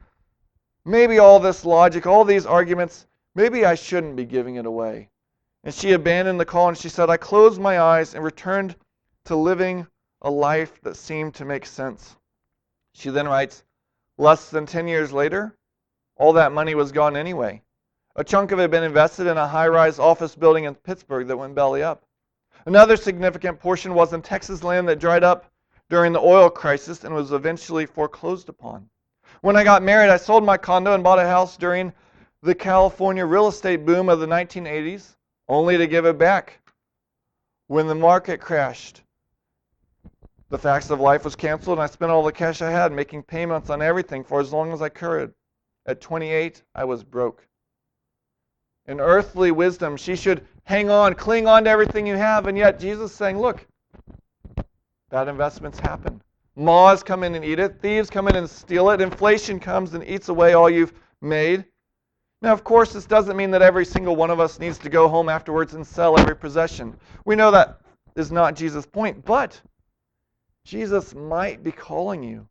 maybe 0.84 1.18
all 1.18 1.40
this 1.40 1.64
logic, 1.64 2.06
all 2.06 2.24
these 2.24 2.44
arguments, 2.44 3.06
maybe 3.36 3.66
I 3.66 3.74
shouldn't 3.74 4.16
be 4.16 4.24
giving 4.24 4.56
it 4.56 4.66
away. 4.66 5.10
And 5.62 5.74
she 5.74 5.92
abandoned 5.92 6.40
the 6.40 6.46
call 6.46 6.68
and 6.68 6.78
she 6.78 6.88
said, 6.88 7.10
I 7.10 7.18
closed 7.18 7.60
my 7.60 7.78
eyes 7.78 8.14
and 8.14 8.24
returned 8.24 8.74
to 9.26 9.36
living 9.36 9.86
a 10.22 10.30
life 10.30 10.80
that 10.82 10.96
seemed 10.96 11.34
to 11.34 11.44
make 11.44 11.66
sense. 11.66 12.16
She 12.94 13.10
then 13.10 13.28
writes, 13.28 13.62
Less 14.16 14.48
than 14.48 14.64
10 14.64 14.88
years 14.88 15.12
later, 15.12 15.54
all 16.16 16.32
that 16.32 16.52
money 16.52 16.74
was 16.74 16.92
gone 16.92 17.16
anyway. 17.16 17.62
A 18.16 18.24
chunk 18.24 18.50
of 18.50 18.58
it 18.58 18.62
had 18.62 18.70
been 18.70 18.82
invested 18.82 19.26
in 19.26 19.36
a 19.36 19.46
high 19.46 19.68
rise 19.68 19.98
office 19.98 20.34
building 20.34 20.64
in 20.64 20.74
Pittsburgh 20.74 21.26
that 21.26 21.36
went 21.36 21.54
belly 21.54 21.82
up. 21.82 22.04
Another 22.64 22.96
significant 22.96 23.60
portion 23.60 23.92
was 23.92 24.14
in 24.14 24.22
Texas 24.22 24.64
land 24.64 24.88
that 24.88 24.98
dried 24.98 25.22
up 25.22 25.52
during 25.90 26.14
the 26.14 26.20
oil 26.20 26.48
crisis 26.48 27.04
and 27.04 27.14
was 27.14 27.32
eventually 27.32 27.84
foreclosed 27.84 28.48
upon. 28.48 28.88
When 29.42 29.56
I 29.56 29.64
got 29.64 29.82
married, 29.82 30.08
I 30.08 30.16
sold 30.16 30.42
my 30.42 30.56
condo 30.56 30.94
and 30.94 31.04
bought 31.04 31.18
a 31.18 31.26
house 31.26 31.58
during 31.58 31.92
the 32.46 32.54
California 32.54 33.26
real 33.26 33.48
estate 33.48 33.84
boom 33.84 34.08
of 34.08 34.20
the 34.20 34.26
1980s, 34.26 35.16
only 35.48 35.76
to 35.76 35.86
give 35.88 36.06
it 36.06 36.16
back 36.16 36.60
when 37.66 37.88
the 37.88 37.94
market 37.94 38.40
crashed. 38.40 39.02
The 40.48 40.58
Facts 40.58 40.90
of 40.90 41.00
Life 41.00 41.24
was 41.24 41.34
canceled, 41.34 41.78
and 41.78 41.82
I 41.82 41.86
spent 41.86 42.12
all 42.12 42.22
the 42.22 42.30
cash 42.30 42.62
I 42.62 42.70
had 42.70 42.92
making 42.92 43.24
payments 43.24 43.68
on 43.68 43.82
everything 43.82 44.22
for 44.22 44.40
as 44.40 44.52
long 44.52 44.72
as 44.72 44.80
I 44.80 44.88
could. 44.88 45.34
At 45.86 46.00
28, 46.00 46.62
I 46.72 46.84
was 46.84 47.02
broke. 47.02 47.44
In 48.86 49.00
earthly 49.00 49.50
wisdom, 49.50 49.96
she 49.96 50.14
should 50.14 50.46
hang 50.62 50.88
on, 50.88 51.14
cling 51.14 51.48
on 51.48 51.64
to 51.64 51.70
everything 51.70 52.06
you 52.06 52.14
have, 52.14 52.46
and 52.46 52.56
yet 52.56 52.78
Jesus 52.78 53.10
is 53.10 53.16
saying, 53.16 53.40
Look, 53.40 53.66
bad 55.10 55.26
investments 55.26 55.80
happen. 55.80 56.22
Moths 56.54 57.02
come 57.02 57.24
in 57.24 57.34
and 57.34 57.44
eat 57.44 57.58
it, 57.58 57.80
thieves 57.80 58.08
come 58.08 58.28
in 58.28 58.36
and 58.36 58.48
steal 58.48 58.90
it, 58.90 59.00
inflation 59.00 59.58
comes 59.58 59.94
and 59.94 60.04
eats 60.06 60.28
away 60.28 60.54
all 60.54 60.70
you've 60.70 60.92
made. 61.20 61.64
Now, 62.42 62.52
of 62.52 62.64
course, 62.64 62.92
this 62.92 63.06
doesn't 63.06 63.36
mean 63.36 63.50
that 63.52 63.62
every 63.62 63.84
single 63.84 64.14
one 64.14 64.30
of 64.30 64.40
us 64.40 64.58
needs 64.58 64.78
to 64.78 64.90
go 64.90 65.08
home 65.08 65.28
afterwards 65.28 65.74
and 65.74 65.86
sell 65.86 66.18
every 66.18 66.36
possession. 66.36 66.94
We 67.24 67.34
know 67.34 67.50
that 67.50 67.80
is 68.14 68.30
not 68.30 68.54
Jesus' 68.54 68.86
point, 68.86 69.24
but 69.24 69.60
Jesus 70.64 71.14
might 71.14 71.62
be 71.62 71.72
calling 71.72 72.22
you 72.22 72.46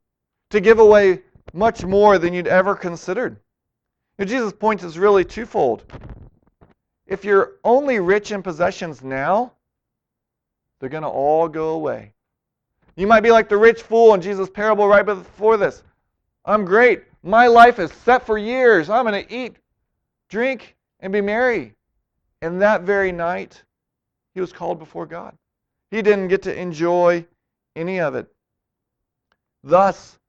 to 0.50 0.60
give 0.60 0.80
away 0.80 1.22
much 1.54 1.84
more 1.86 2.18
than 2.18 2.34
you'd 2.34 2.48
ever 2.48 2.76
considered. 2.76 3.38
Now, 4.18 4.26
Jesus' 4.26 4.54
point 4.54 4.84
is 4.84 4.98
really 4.98 5.26
twofold. 5.26 5.84
If 7.08 7.24
you're 7.24 7.54
only 7.64 8.00
rich 8.00 8.32
in 8.32 8.42
possessions 8.42 9.04
now, 9.04 9.54
they're 10.80 10.90
going 10.90 11.04
to 11.04 11.10
all 11.10 11.48
go 11.48 11.70
away. 11.70 12.14
You 12.96 13.08
might 13.08 13.22
be 13.22 13.32
like 13.32 13.50
the 13.50 13.58
rich 13.58 13.82
fool 13.82 14.14
in 14.14 14.22
Jesus' 14.22 14.50
parable 14.50 14.88
right 14.88 15.06
before 15.06 15.58
this. 15.58 15.84
I'm 16.46 16.66
great. 16.66 17.04
My 17.24 17.48
life 17.48 17.80
is 17.80 17.92
set 17.92 18.26
for 18.26 18.38
years. 18.38 18.90
I'm 18.90 19.06
going 19.06 19.26
to 19.26 19.36
eat, 19.36 19.58
drink, 20.30 20.76
and 21.00 21.12
be 21.14 21.22
merry. 21.22 21.74
And 22.42 22.62
that 22.62 22.82
very 22.82 23.12
night, 23.12 23.64
he 24.34 24.42
was 24.42 24.54
called 24.54 24.80
before 24.80 25.06
God. 25.06 25.36
He 25.92 26.02
didn't 26.02 26.28
get 26.28 26.44
to 26.44 26.60
enjoy 26.60 27.26
any 27.76 28.00
of 28.00 28.16
it. 28.16 28.28
Thus, 29.64 30.20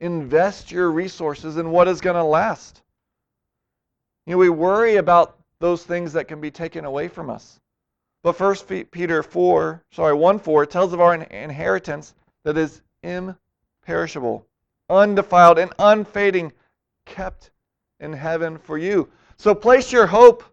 invest 0.00 0.70
your 0.70 0.90
resources 0.90 1.56
in 1.56 1.70
what 1.70 1.88
is 1.88 2.00
going 2.00 2.16
to 2.16 2.24
last. 2.24 2.82
You 4.26 4.32
know, 4.32 4.38
we 4.38 4.50
worry 4.50 4.96
about 4.96 5.38
those 5.60 5.84
things 5.84 6.12
that 6.12 6.28
can 6.28 6.40
be 6.40 6.50
taken 6.50 6.84
away 6.84 7.08
from 7.08 7.30
us. 7.30 7.60
But 8.22 8.36
First 8.36 8.68
Peter 8.68 9.22
4, 9.22 9.82
sorry, 9.90 10.14
1 10.14 10.38
4 10.38 10.66
tells 10.66 10.92
of 10.92 11.00
our 11.00 11.14
inheritance 11.14 12.14
that 12.44 12.56
is 12.56 12.80
imperishable, 13.02 14.46
undefiled, 14.88 15.58
and 15.58 15.72
unfading, 15.78 16.52
kept 17.04 17.50
in 18.00 18.12
heaven 18.12 18.58
for 18.58 18.78
you. 18.78 19.10
So 19.36 19.54
place 19.54 19.92
your 19.92 20.06
hope, 20.06 20.44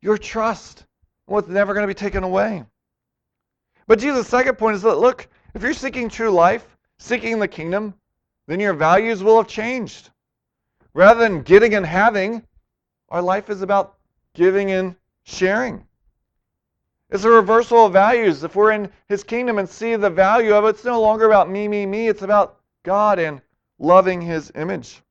your 0.00 0.18
trust, 0.18 0.84
what's 1.26 1.48
never 1.48 1.74
going 1.74 1.84
to 1.84 1.88
be 1.88 1.94
taken 1.94 2.24
away. 2.24 2.64
But 3.86 3.98
Jesus' 3.98 4.28
second 4.28 4.56
point 4.56 4.76
is 4.76 4.82
that 4.82 4.96
look, 4.96 5.28
if 5.54 5.62
you're 5.62 5.74
seeking 5.74 6.08
true 6.08 6.30
life, 6.30 6.76
seeking 6.98 7.38
the 7.38 7.48
kingdom, 7.48 7.94
then 8.46 8.60
your 8.60 8.74
values 8.74 9.22
will 9.22 9.36
have 9.36 9.48
changed. 9.48 10.10
Rather 10.92 11.20
than 11.20 11.42
getting 11.42 11.74
and 11.74 11.86
having, 11.86 12.42
our 13.08 13.22
life 13.22 13.50
is 13.50 13.62
about 13.62 13.96
giving 14.34 14.70
and 14.70 14.96
sharing. 15.24 15.86
It's 17.10 17.24
a 17.24 17.30
reversal 17.30 17.86
of 17.86 17.92
values. 17.92 18.42
If 18.42 18.56
we're 18.56 18.72
in 18.72 18.90
His 19.08 19.22
kingdom 19.22 19.58
and 19.58 19.68
see 19.68 19.94
the 19.96 20.10
value 20.10 20.54
of 20.54 20.64
it, 20.64 20.70
it's 20.70 20.84
no 20.84 21.00
longer 21.00 21.26
about 21.26 21.50
me, 21.50 21.68
me, 21.68 21.86
me. 21.86 22.08
It's 22.08 22.22
about 22.22 22.60
God 22.82 23.18
and 23.18 23.40
loving 23.78 24.20
His 24.20 24.50
image. 24.54 25.02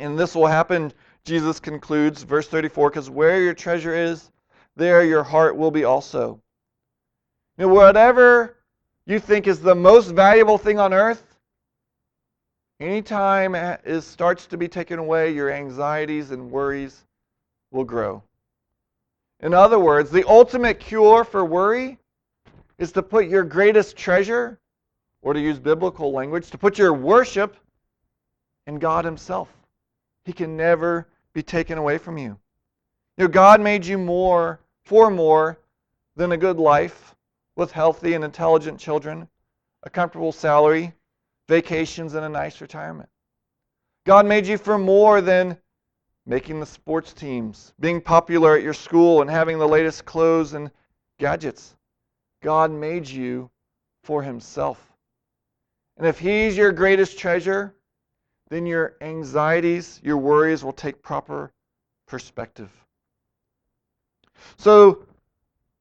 And 0.00 0.18
this 0.18 0.34
will 0.34 0.46
happen, 0.46 0.92
Jesus 1.24 1.58
concludes, 1.58 2.22
verse 2.22 2.48
34, 2.48 2.90
because 2.90 3.08
where 3.08 3.40
your 3.40 3.54
treasure 3.54 3.94
is, 3.94 4.30
there 4.76 5.04
your 5.04 5.22
heart 5.22 5.56
will 5.56 5.70
be 5.70 5.84
also. 5.84 6.40
You 7.56 7.66
know, 7.66 7.74
whatever 7.74 8.56
you 9.06 9.18
think 9.18 9.46
is 9.46 9.60
the 9.60 9.74
most 9.74 10.08
valuable 10.08 10.58
thing 10.58 10.78
on 10.78 10.92
earth, 10.92 11.22
anytime 12.78 13.54
it 13.54 14.02
starts 14.02 14.46
to 14.48 14.58
be 14.58 14.68
taken 14.68 14.98
away, 14.98 15.32
your 15.32 15.50
anxieties 15.50 16.30
and 16.30 16.50
worries 16.50 17.04
will 17.70 17.84
grow. 17.84 18.22
In 19.40 19.54
other 19.54 19.78
words, 19.78 20.10
the 20.10 20.28
ultimate 20.28 20.78
cure 20.78 21.24
for 21.24 21.44
worry 21.44 21.98
is 22.78 22.92
to 22.92 23.02
put 23.02 23.28
your 23.28 23.44
greatest 23.44 23.96
treasure, 23.96 24.58
or 25.22 25.32
to 25.32 25.40
use 25.40 25.58
biblical 25.58 26.12
language, 26.12 26.50
to 26.50 26.58
put 26.58 26.76
your 26.76 26.92
worship 26.92 27.56
in 28.66 28.78
God 28.78 29.06
Himself. 29.06 29.48
He 30.24 30.32
can 30.32 30.56
never 30.56 31.06
be 31.34 31.42
taken 31.42 31.76
away 31.76 31.98
from 31.98 32.16
you. 32.16 32.38
You 33.18 33.24
know, 33.24 33.28
God 33.28 33.60
made 33.60 33.84
you 33.84 33.98
more, 33.98 34.60
for 34.84 35.10
more 35.10 35.58
than 36.16 36.32
a 36.32 36.36
good 36.36 36.58
life 36.58 37.14
with 37.56 37.72
healthy 37.72 38.14
and 38.14 38.24
intelligent 38.24 38.78
children, 38.78 39.28
a 39.82 39.90
comfortable 39.90 40.32
salary, 40.32 40.92
vacations, 41.48 42.14
and 42.14 42.24
a 42.24 42.28
nice 42.28 42.60
retirement. 42.60 43.08
God 44.06 44.26
made 44.26 44.46
you 44.46 44.58
for 44.58 44.78
more 44.78 45.20
than 45.20 45.58
making 46.26 46.60
the 46.60 46.66
sports 46.66 47.12
teams, 47.12 47.74
being 47.80 48.00
popular 48.00 48.56
at 48.56 48.62
your 48.62 48.74
school, 48.74 49.20
and 49.20 49.30
having 49.30 49.58
the 49.58 49.68
latest 49.68 50.04
clothes 50.04 50.54
and 50.54 50.70
gadgets. 51.18 51.76
God 52.42 52.70
made 52.70 53.08
you 53.08 53.50
for 54.02 54.22
Himself. 54.22 54.92
And 55.96 56.06
if 56.06 56.18
He's 56.18 56.56
your 56.56 56.72
greatest 56.72 57.18
treasure, 57.18 57.74
then 58.48 58.66
your 58.66 58.96
anxieties, 59.00 60.00
your 60.02 60.18
worries 60.18 60.64
will 60.64 60.72
take 60.72 61.02
proper 61.02 61.52
perspective. 62.06 62.70
So 64.56 65.06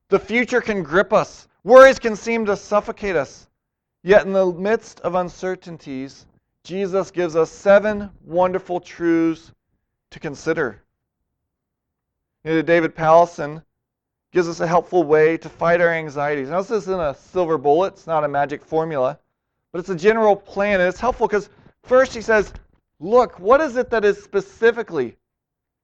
the 0.09 0.19
future 0.19 0.61
can 0.61 0.83
grip 0.83 1.13
us 1.13 1.47
Worries 1.63 1.97
can 1.97 2.17
seem 2.17 2.45
to 2.47 2.57
suffocate 2.57 3.15
us. 3.15 3.47
Yet, 4.03 4.25
in 4.25 4.33
the 4.33 4.47
midst 4.47 4.99
of 4.99 5.15
uncertainties, 5.15 6.25
Jesus 6.65 7.09
gives 7.09 7.37
us 7.37 7.49
seven 7.49 8.09
wonderful 8.25 8.81
truths 8.81 9.53
to 10.09 10.19
consider. 10.19 10.83
You 12.43 12.55
know, 12.55 12.61
David 12.61 12.95
Powlison 12.95 13.63
gives 14.33 14.49
us 14.49 14.59
a 14.59 14.67
helpful 14.67 15.03
way 15.03 15.37
to 15.37 15.47
fight 15.47 15.79
our 15.79 15.87
anxieties. 15.87 16.49
Now, 16.49 16.61
this 16.61 16.71
isn't 16.71 16.99
a 16.99 17.15
silver 17.15 17.57
bullet, 17.57 17.93
it's 17.93 18.07
not 18.07 18.25
a 18.25 18.27
magic 18.27 18.65
formula, 18.65 19.17
but 19.71 19.79
it's 19.79 19.89
a 19.89 19.95
general 19.95 20.35
plan, 20.35 20.81
and 20.81 20.89
it's 20.89 20.99
helpful 20.99 21.27
because 21.27 21.49
first 21.83 22.13
he 22.13 22.21
says, 22.21 22.53
Look, 22.99 23.39
what 23.39 23.59
is 23.61 23.75
it 23.75 23.89
that 23.89 24.05
is 24.05 24.23
specifically 24.23 25.17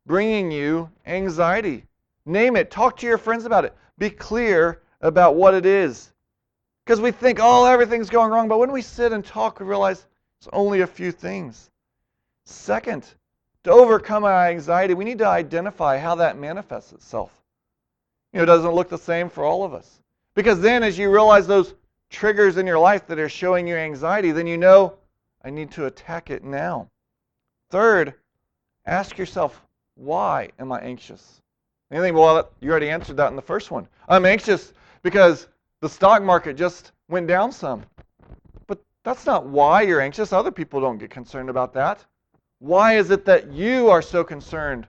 bringing 0.05 0.51
you 0.51 0.89
anxiety? 1.05 1.83
Name 2.25 2.55
it, 2.55 2.71
talk 2.71 2.97
to 2.97 3.07
your 3.07 3.17
friends 3.17 3.45
about 3.45 3.65
it. 3.65 3.75
Be 3.97 4.09
clear 4.09 4.81
about 5.01 5.35
what 5.35 5.53
it 5.53 5.65
is. 5.65 6.11
Because 6.85 7.01
we 7.01 7.11
think, 7.11 7.39
oh, 7.41 7.65
everything's 7.65 8.09
going 8.09 8.31
wrong. 8.31 8.47
But 8.47 8.59
when 8.59 8.71
we 8.71 8.81
sit 8.81 9.11
and 9.11 9.23
talk, 9.23 9.59
we 9.59 9.65
realize 9.65 10.05
it's 10.39 10.47
only 10.53 10.81
a 10.81 10.87
few 10.87 11.11
things. 11.11 11.69
Second, 12.45 13.05
to 13.63 13.71
overcome 13.71 14.23
our 14.23 14.47
anxiety, 14.47 14.93
we 14.93 15.03
need 15.03 15.17
to 15.19 15.27
identify 15.27 15.97
how 15.97 16.15
that 16.15 16.37
manifests 16.37 16.93
itself. 16.93 17.31
You 18.31 18.37
know, 18.37 18.43
it 18.43 18.47
doesn't 18.47 18.73
look 18.73 18.89
the 18.89 18.97
same 18.97 19.29
for 19.29 19.43
all 19.43 19.63
of 19.63 19.73
us. 19.73 19.99
Because 20.35 20.61
then, 20.61 20.83
as 20.83 20.97
you 20.97 21.11
realize 21.11 21.45
those 21.45 21.73
triggers 22.09 22.57
in 22.57 22.65
your 22.65 22.79
life 22.79 23.05
that 23.07 23.19
are 23.19 23.29
showing 23.29 23.67
you 23.67 23.75
anxiety, 23.75 24.31
then 24.31 24.47
you 24.47 24.57
know, 24.57 24.95
I 25.43 25.49
need 25.49 25.71
to 25.71 25.85
attack 25.85 26.29
it 26.29 26.43
now. 26.43 26.89
Third, 27.69 28.13
ask 28.85 29.17
yourself, 29.17 29.61
why 29.95 30.49
am 30.59 30.71
I 30.71 30.79
anxious? 30.79 31.41
And 31.91 32.01
think, 32.01 32.15
well, 32.15 32.49
you 32.59 32.69
already 32.69 32.89
answered 32.89 33.17
that 33.17 33.29
in 33.29 33.35
the 33.35 33.41
first 33.41 33.71
one. 33.71 33.87
I'm 34.07 34.25
anxious 34.25 34.73
because 35.01 35.47
the 35.81 35.89
stock 35.89 36.21
market 36.21 36.55
just 36.55 36.91
went 37.07 37.27
down 37.27 37.51
some. 37.51 37.83
But 38.67 38.79
that's 39.03 39.25
not 39.25 39.45
why 39.45 39.81
you're 39.81 40.01
anxious. 40.01 40.33
Other 40.33 40.51
people 40.51 40.81
don't 40.81 40.97
get 40.97 41.09
concerned 41.09 41.49
about 41.49 41.73
that. 41.73 42.05
Why 42.59 42.97
is 42.97 43.09
it 43.09 43.25
that 43.25 43.51
you 43.51 43.89
are 43.89 44.01
so 44.01 44.23
concerned 44.23 44.87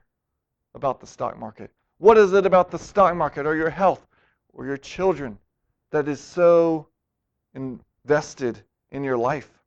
about 0.75 0.99
the 0.99 1.07
stock 1.07 1.39
market? 1.39 1.71
What 1.97 2.17
is 2.17 2.33
it 2.33 2.45
about 2.45 2.71
the 2.71 2.79
stock 2.79 3.15
market 3.15 3.45
or 3.45 3.55
your 3.55 3.69
health 3.69 4.05
or 4.53 4.65
your 4.65 4.77
children 4.77 5.37
that 5.91 6.07
is 6.07 6.19
so 6.19 6.87
invested 7.53 8.59
in 8.91 9.03
your 9.03 9.17
life? 9.17 9.60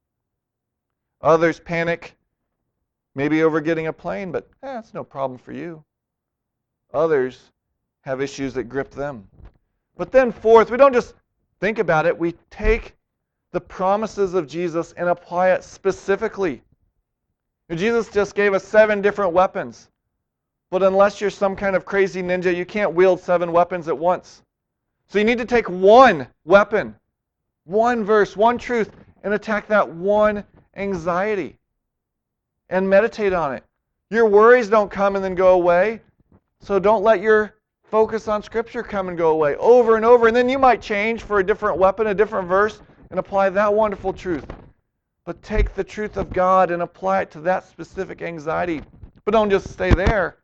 Others 1.25 1.59
panic, 1.59 2.16
maybe 3.14 3.43
over 3.43 3.62
getting 3.62 3.87
a 3.87 3.93
plane, 3.93 4.31
but 4.31 4.47
eh, 4.62 4.83
no 4.93 5.03
problem 5.03 5.39
for 5.39 5.53
you. 5.53 5.83
Others 6.93 7.51
have 8.03 8.20
issues 8.20 8.53
that 8.55 8.64
grip 8.64 8.91
them. 8.91 9.27
But 9.97 10.12
then, 10.12 10.31
fourth, 10.31 10.70
we 10.70 10.77
don't 10.77 10.93
just 10.93 11.14
think 11.61 11.79
about 11.79 12.05
it, 12.05 12.16
we 12.16 12.33
take 12.51 12.95
the 13.53 13.61
promises 13.61 14.35
of 14.35 14.47
Jesus 14.47 14.93
and 14.99 15.09
apply 15.09 15.53
it 15.53 15.64
specifically. 15.64 16.62
Jesus 17.75 18.11
just 18.11 18.35
gave 18.35 18.53
us 18.53 18.62
seven 18.62 19.01
different 19.01 19.33
weapons. 19.33 19.89
But 20.70 20.83
unless 20.83 21.22
you're 21.22 21.31
some 21.31 21.57
kind 21.57 21.75
of 21.75 21.87
crazy 21.87 22.22
ninja, 22.22 22.55
you 22.55 22.66
can't 22.66 22.93
wield 22.93 23.18
seven 23.18 23.51
weapons 23.51 23.89
at 23.89 23.97
once. 23.97 24.43
So 25.09 25.18
you 25.18 25.25
need 25.25 25.39
to 25.39 25.47
take 25.47 25.70
one 25.70 26.27
weapon, 26.45 26.95
one 27.64 28.05
verse, 28.05 28.37
one 28.37 28.59
truth, 28.59 28.91
and 29.22 29.33
attack 29.33 29.68
that 29.68 29.89
one 29.89 30.45
anxiety. 30.77 31.57
and 32.70 32.89
meditate 32.89 33.33
on 33.33 33.55
it. 33.55 33.62
Your 34.11 34.27
worries 34.27 34.68
don't 34.68 34.91
come 34.91 35.16
and 35.16 35.25
then 35.25 35.35
go 35.35 35.55
away. 35.55 36.01
So 36.61 36.79
don't 36.79 37.03
let 37.05 37.20
your 37.20 37.55
focus 37.91 38.27
on 38.27 38.43
Scripture 38.43 38.83
come 38.83 39.09
and 39.09 39.18
go 39.18 39.31
away 39.31 39.55
over 39.57 39.97
and 39.97 40.05
over. 40.05 40.27
And 40.27 40.37
then 40.37 40.49
you 40.49 40.59
might 40.59 40.81
change 40.83 41.22
for 41.22 41.39
a 41.39 41.47
different 41.47 41.79
weapon, 41.79 42.07
a 42.07 42.14
different 42.14 42.49
verse, 42.49 42.81
and 43.11 43.18
apply 43.18 43.51
that 43.51 43.72
wonderful 43.72 44.12
truth. 44.12 44.47
But 45.25 45.43
take 45.43 45.75
the 45.75 45.85
truth 45.85 46.16
of 46.16 46.33
God 46.33 46.70
and 46.70 46.83
apply 46.83 47.22
it 47.22 47.31
to 47.33 47.41
that 47.43 47.68
specific 47.68 48.22
anxiety. 48.22 48.83
But 49.25 49.33
don't 49.33 49.51
just 49.51 49.70
stay 49.70 49.91
there. 49.91 50.39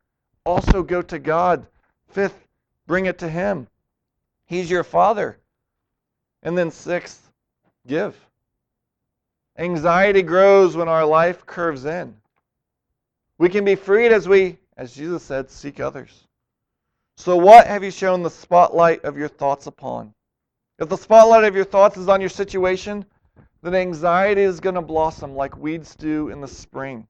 Also 0.45 0.83
go 0.83 1.03
to 1.03 1.19
God. 1.19 1.67
Fifth, 2.09 2.47
bring 2.87 3.07
it 3.07 3.19
to 3.19 3.29
Him. 3.29 3.67
He's 4.47 4.71
your 4.71 4.85
Father. 4.85 5.39
And 6.43 6.57
then 6.57 6.71
sixth, 6.71 7.31
give. 7.87 8.17
Anxiety 9.59 10.23
grows 10.23 10.77
when 10.77 10.89
our 10.89 11.05
life 11.05 11.45
curves 11.47 11.85
in. 11.85 12.15
We 13.39 13.49
can 13.49 13.65
be 13.65 13.75
freed 13.75 14.13
as 14.13 14.29
we, 14.29 14.59
as 14.77 14.95
Jesus 14.95 15.23
said, 15.23 15.51
seek 15.51 15.81
others. 15.81 16.27
So, 17.17 17.37
what 17.37 17.67
have 17.67 17.85
you 17.85 17.91
shown 17.91 18.23
the 18.23 18.31
spotlight 18.31 19.05
of 19.05 19.19
your 19.19 19.29
thoughts 19.29 19.67
upon? 19.67 20.15
If 20.79 20.89
the 20.89 20.97
spotlight 20.97 21.45
of 21.45 21.55
your 21.55 21.65
thoughts 21.65 21.99
is 21.99 22.09
on 22.09 22.21
your 22.21 22.31
situation, 22.31 23.05
then 23.63 23.75
anxiety 23.75 24.43
is 24.43 24.61
going 24.61 24.77
to 24.77 24.83
blossom 24.83 25.35
like 25.35 25.57
weeds 25.57 25.95
do 25.95 26.31
in 26.31 26.41
the 26.41 26.49
spring. 26.49 27.07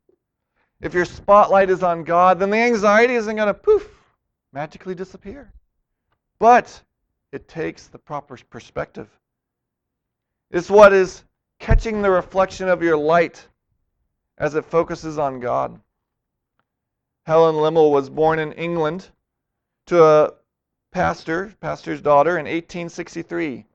If 0.80 0.94
your 0.94 1.04
spotlight 1.04 1.70
is 1.70 1.82
on 1.82 2.02
God, 2.02 2.38
then 2.38 2.50
the 2.50 2.56
anxiety 2.56 3.14
isn't 3.14 3.36
going 3.36 3.46
to 3.46 3.54
poof, 3.54 3.88
magically 4.52 4.94
disappear. 4.94 5.52
But 6.38 6.82
it 7.32 7.46
takes 7.48 7.86
the 7.86 7.98
proper 7.98 8.36
perspective. 8.48 9.08
It's 10.50 10.70
what 10.70 10.92
is 10.92 11.22
catching 11.60 12.02
the 12.02 12.10
reflection 12.10 12.68
of 12.68 12.82
your 12.82 12.96
light 12.96 13.46
as 14.38 14.56
it 14.56 14.64
focuses 14.64 15.18
on 15.18 15.38
God. 15.38 15.78
Helen 17.26 17.54
Lemmel 17.54 17.92
was 17.92 18.10
born 18.10 18.38
in 18.38 18.52
England 18.54 19.08
to 19.86 20.02
a 20.02 20.32
pastor, 20.90 21.54
pastor's 21.60 22.00
daughter, 22.00 22.30
in 22.32 22.46
1863. 22.46 23.66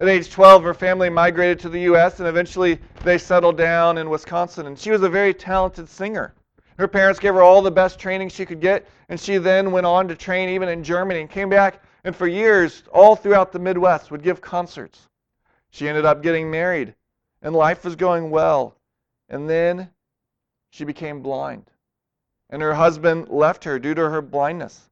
At 0.00 0.08
age 0.08 0.30
12, 0.30 0.62
her 0.62 0.74
family 0.74 1.10
migrated 1.10 1.58
to 1.60 1.68
the 1.68 1.80
U.S. 1.80 2.20
and 2.20 2.28
eventually 2.28 2.78
they 3.02 3.18
settled 3.18 3.58
down 3.58 3.98
in 3.98 4.08
Wisconsin. 4.08 4.66
And 4.66 4.78
she 4.78 4.92
was 4.92 5.02
a 5.02 5.08
very 5.08 5.34
talented 5.34 5.88
singer. 5.88 6.34
Her 6.78 6.86
parents 6.86 7.18
gave 7.18 7.34
her 7.34 7.42
all 7.42 7.60
the 7.60 7.70
best 7.70 7.98
training 7.98 8.28
she 8.28 8.46
could 8.46 8.60
get, 8.60 8.86
and 9.08 9.18
she 9.18 9.38
then 9.38 9.72
went 9.72 9.86
on 9.86 10.06
to 10.06 10.14
train 10.14 10.48
even 10.50 10.68
in 10.68 10.84
Germany 10.84 11.20
and 11.20 11.28
came 11.28 11.48
back 11.48 11.82
and 12.04 12.14
for 12.14 12.28
years, 12.28 12.84
all 12.92 13.16
throughout 13.16 13.50
the 13.50 13.58
Midwest, 13.58 14.12
would 14.12 14.22
give 14.22 14.40
concerts. 14.40 15.08
She 15.70 15.88
ended 15.88 16.06
up 16.06 16.22
getting 16.22 16.50
married 16.50 16.94
and 17.42 17.54
life 17.54 17.84
was 17.84 17.96
going 17.96 18.30
well. 18.30 18.76
And 19.28 19.48
then 19.48 19.90
she 20.70 20.84
became 20.84 21.22
blind. 21.22 21.70
And 22.50 22.62
her 22.62 22.74
husband 22.74 23.28
left 23.28 23.64
her 23.64 23.78
due 23.78 23.94
to 23.94 24.08
her 24.08 24.22
blindness. 24.22 24.88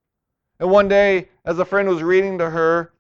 And 0.59 0.71
one 0.71 0.89
day, 0.89 1.29
as 1.45 1.59
a 1.59 1.65
friend 1.65 1.89
was 1.89 2.03
reading 2.03 2.39
to 2.39 2.51
her, 2.51 2.93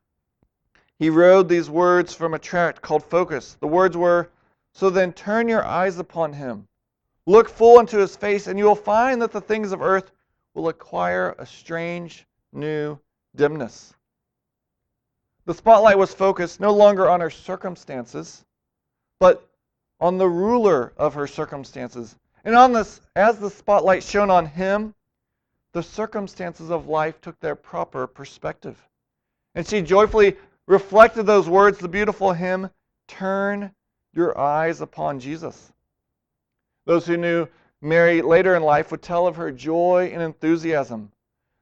he 0.98 1.10
wrote 1.10 1.48
these 1.48 1.68
words 1.68 2.14
from 2.14 2.34
a 2.34 2.38
tract 2.38 2.80
called 2.80 3.04
Focus. 3.04 3.54
The 3.60 3.66
words 3.66 3.96
were 3.96 4.30
So 4.72 4.90
then 4.90 5.12
turn 5.12 5.48
your 5.48 5.64
eyes 5.64 5.98
upon 5.98 6.32
him, 6.32 6.68
look 7.26 7.48
full 7.48 7.80
into 7.80 7.98
his 7.98 8.16
face, 8.16 8.46
and 8.46 8.58
you 8.58 8.64
will 8.64 8.74
find 8.74 9.20
that 9.22 9.32
the 9.32 9.40
things 9.40 9.72
of 9.72 9.82
earth 9.82 10.12
will 10.54 10.68
acquire 10.68 11.34
a 11.38 11.46
strange 11.46 12.26
new 12.52 12.98
dimness. 13.34 13.94
The 15.44 15.54
spotlight 15.54 15.98
was 15.98 16.12
focused 16.12 16.60
no 16.60 16.72
longer 16.72 17.08
on 17.08 17.20
her 17.20 17.30
circumstances, 17.30 18.44
but 19.18 19.48
on 20.00 20.18
the 20.18 20.28
ruler 20.28 20.92
of 20.96 21.14
her 21.14 21.26
circumstances. 21.26 22.16
And 22.44 22.54
on 22.54 22.72
this, 22.72 23.00
as 23.14 23.38
the 23.38 23.50
spotlight 23.50 24.02
shone 24.02 24.30
on 24.30 24.46
him, 24.46 24.94
the 25.72 25.82
circumstances 25.82 26.70
of 26.70 26.88
life 26.88 27.20
took 27.20 27.38
their 27.40 27.54
proper 27.54 28.06
perspective. 28.06 28.76
And 29.54 29.66
she 29.66 29.82
joyfully 29.82 30.36
reflected 30.66 31.24
those 31.24 31.48
words, 31.48 31.78
the 31.78 31.88
beautiful 31.88 32.32
hymn, 32.32 32.70
Turn 33.08 33.72
your 34.12 34.36
eyes 34.38 34.80
upon 34.80 35.20
Jesus. 35.20 35.72
Those 36.86 37.06
who 37.06 37.16
knew 37.16 37.46
Mary 37.80 38.22
later 38.22 38.56
in 38.56 38.62
life 38.62 38.90
would 38.90 39.02
tell 39.02 39.26
of 39.26 39.36
her 39.36 39.52
joy 39.52 40.10
and 40.12 40.22
enthusiasm. 40.22 41.12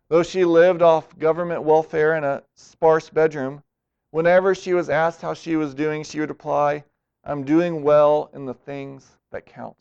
Though 0.08 0.22
she 0.22 0.44
lived 0.44 0.82
off 0.82 1.18
government 1.18 1.62
welfare 1.62 2.14
in 2.16 2.24
a 2.24 2.42
sparse 2.54 3.10
bedroom, 3.10 3.62
whenever 4.10 4.54
she 4.54 4.74
was 4.74 4.88
asked 4.88 5.22
how 5.22 5.34
she 5.34 5.56
was 5.56 5.74
doing, 5.74 6.04
she 6.04 6.20
would 6.20 6.28
reply, 6.28 6.84
I'm 7.24 7.44
doing 7.44 7.82
well 7.82 8.30
in 8.34 8.44
the 8.44 8.54
things 8.54 9.16
that 9.30 9.46
count. 9.46 9.76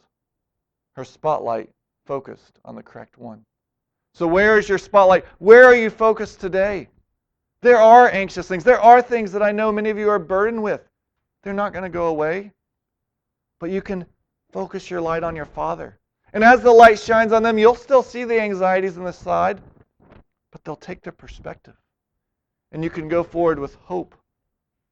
Her 0.96 1.04
spotlight 1.04 1.70
focused 2.06 2.60
on 2.64 2.76
the 2.76 2.84
correct 2.84 3.18
one. 3.18 3.44
So, 4.14 4.28
where 4.28 4.58
is 4.58 4.70
your 4.70 4.78
spotlight? 4.78 5.26
Where 5.40 5.66
are 5.66 5.76
you 5.76 5.90
focused 5.90 6.40
today? 6.40 6.88
There 7.62 7.80
are 7.80 8.10
anxious 8.10 8.48
things. 8.48 8.64
There 8.64 8.80
are 8.80 9.02
things 9.02 9.32
that 9.32 9.42
I 9.42 9.52
know 9.52 9.72
many 9.72 9.90
of 9.90 9.98
you 9.98 10.10
are 10.10 10.20
burdened 10.20 10.62
with. 10.62 10.88
They're 11.42 11.54
not 11.54 11.74
going 11.74 11.84
to 11.84 11.90
go 11.90 12.08
away. 12.08 12.52
But 13.60 13.72
you 13.72 13.82
can 13.82 14.06
focus 14.52 14.90
your 14.90 15.02
light 15.02 15.24
on 15.24 15.36
your 15.36 15.46
Father. 15.46 15.98
And 16.34 16.44
as 16.44 16.62
the 16.62 16.72
light 16.72 17.00
shines 17.00 17.32
on 17.32 17.44
them, 17.44 17.58
you'll 17.58 17.76
still 17.76 18.04
see 18.04 18.24
the 18.24 18.40
anxieties 18.40 18.98
on 18.98 19.04
the 19.04 19.14
side, 19.14 19.62
but 20.52 20.64
they'll 20.64 20.76
take 20.76 21.02
their 21.02 21.14
perspective. 21.14 21.76
And 22.72 22.84
you 22.84 22.90
can 22.90 23.08
go 23.08 23.24
forward 23.24 23.60
with 23.60 23.76
hope 23.76 24.16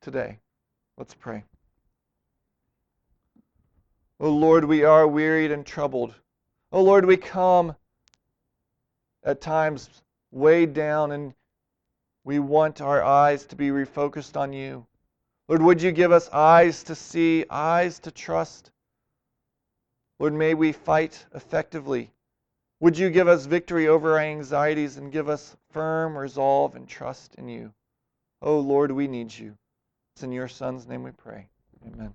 today. 0.02 0.40
Let's 0.98 1.14
pray. 1.14 1.44
O 4.22 4.28
oh 4.28 4.34
Lord, 4.34 4.66
we 4.66 4.84
are 4.84 5.08
wearied 5.08 5.52
and 5.52 5.66
troubled. 5.66 6.12
O 6.72 6.78
oh 6.78 6.84
Lord, 6.84 7.06
we 7.06 7.18
come 7.18 7.76
at 9.24 9.42
times 9.42 9.90
weighed 10.30 10.76
down 10.76 11.12
and 11.12 11.34
we 12.24 12.38
want 12.38 12.82
our 12.82 13.02
eyes 13.02 13.48
to 13.48 13.56
be 13.56 13.70
refocused 13.70 14.40
on 14.40 14.54
you. 14.54 14.86
Lord, 15.48 15.64
would 15.64 15.82
you 15.82 15.92
give 15.92 16.12
us 16.12 16.30
eyes 16.30 16.84
to 16.84 16.94
see, 16.94 17.46
eyes 17.50 17.98
to 18.02 18.12
trust? 18.12 18.70
Lord, 20.20 20.34
may 20.34 20.54
we 20.54 20.72
fight 20.72 21.26
effectively. 21.34 22.12
Would 22.80 23.00
you 23.00 23.10
give 23.10 23.28
us 23.28 23.48
victory 23.48 23.88
over 23.88 24.14
our 24.14 24.20
anxieties 24.20 24.98
and 24.98 25.12
give 25.12 25.30
us 25.30 25.58
firm 25.72 26.16
resolve 26.16 26.76
and 26.76 26.88
trust 26.88 27.34
in 27.40 27.50
you? 27.50 27.74
Oh, 28.40 28.60
Lord, 28.60 28.92
we 28.92 29.08
need 29.08 29.36
you. 29.36 29.58
It's 30.14 30.22
in 30.22 30.32
your 30.32 30.48
Son's 30.48 30.88
name 30.88 31.02
we 31.02 31.12
pray. 31.12 31.48
Amen. 31.88 32.14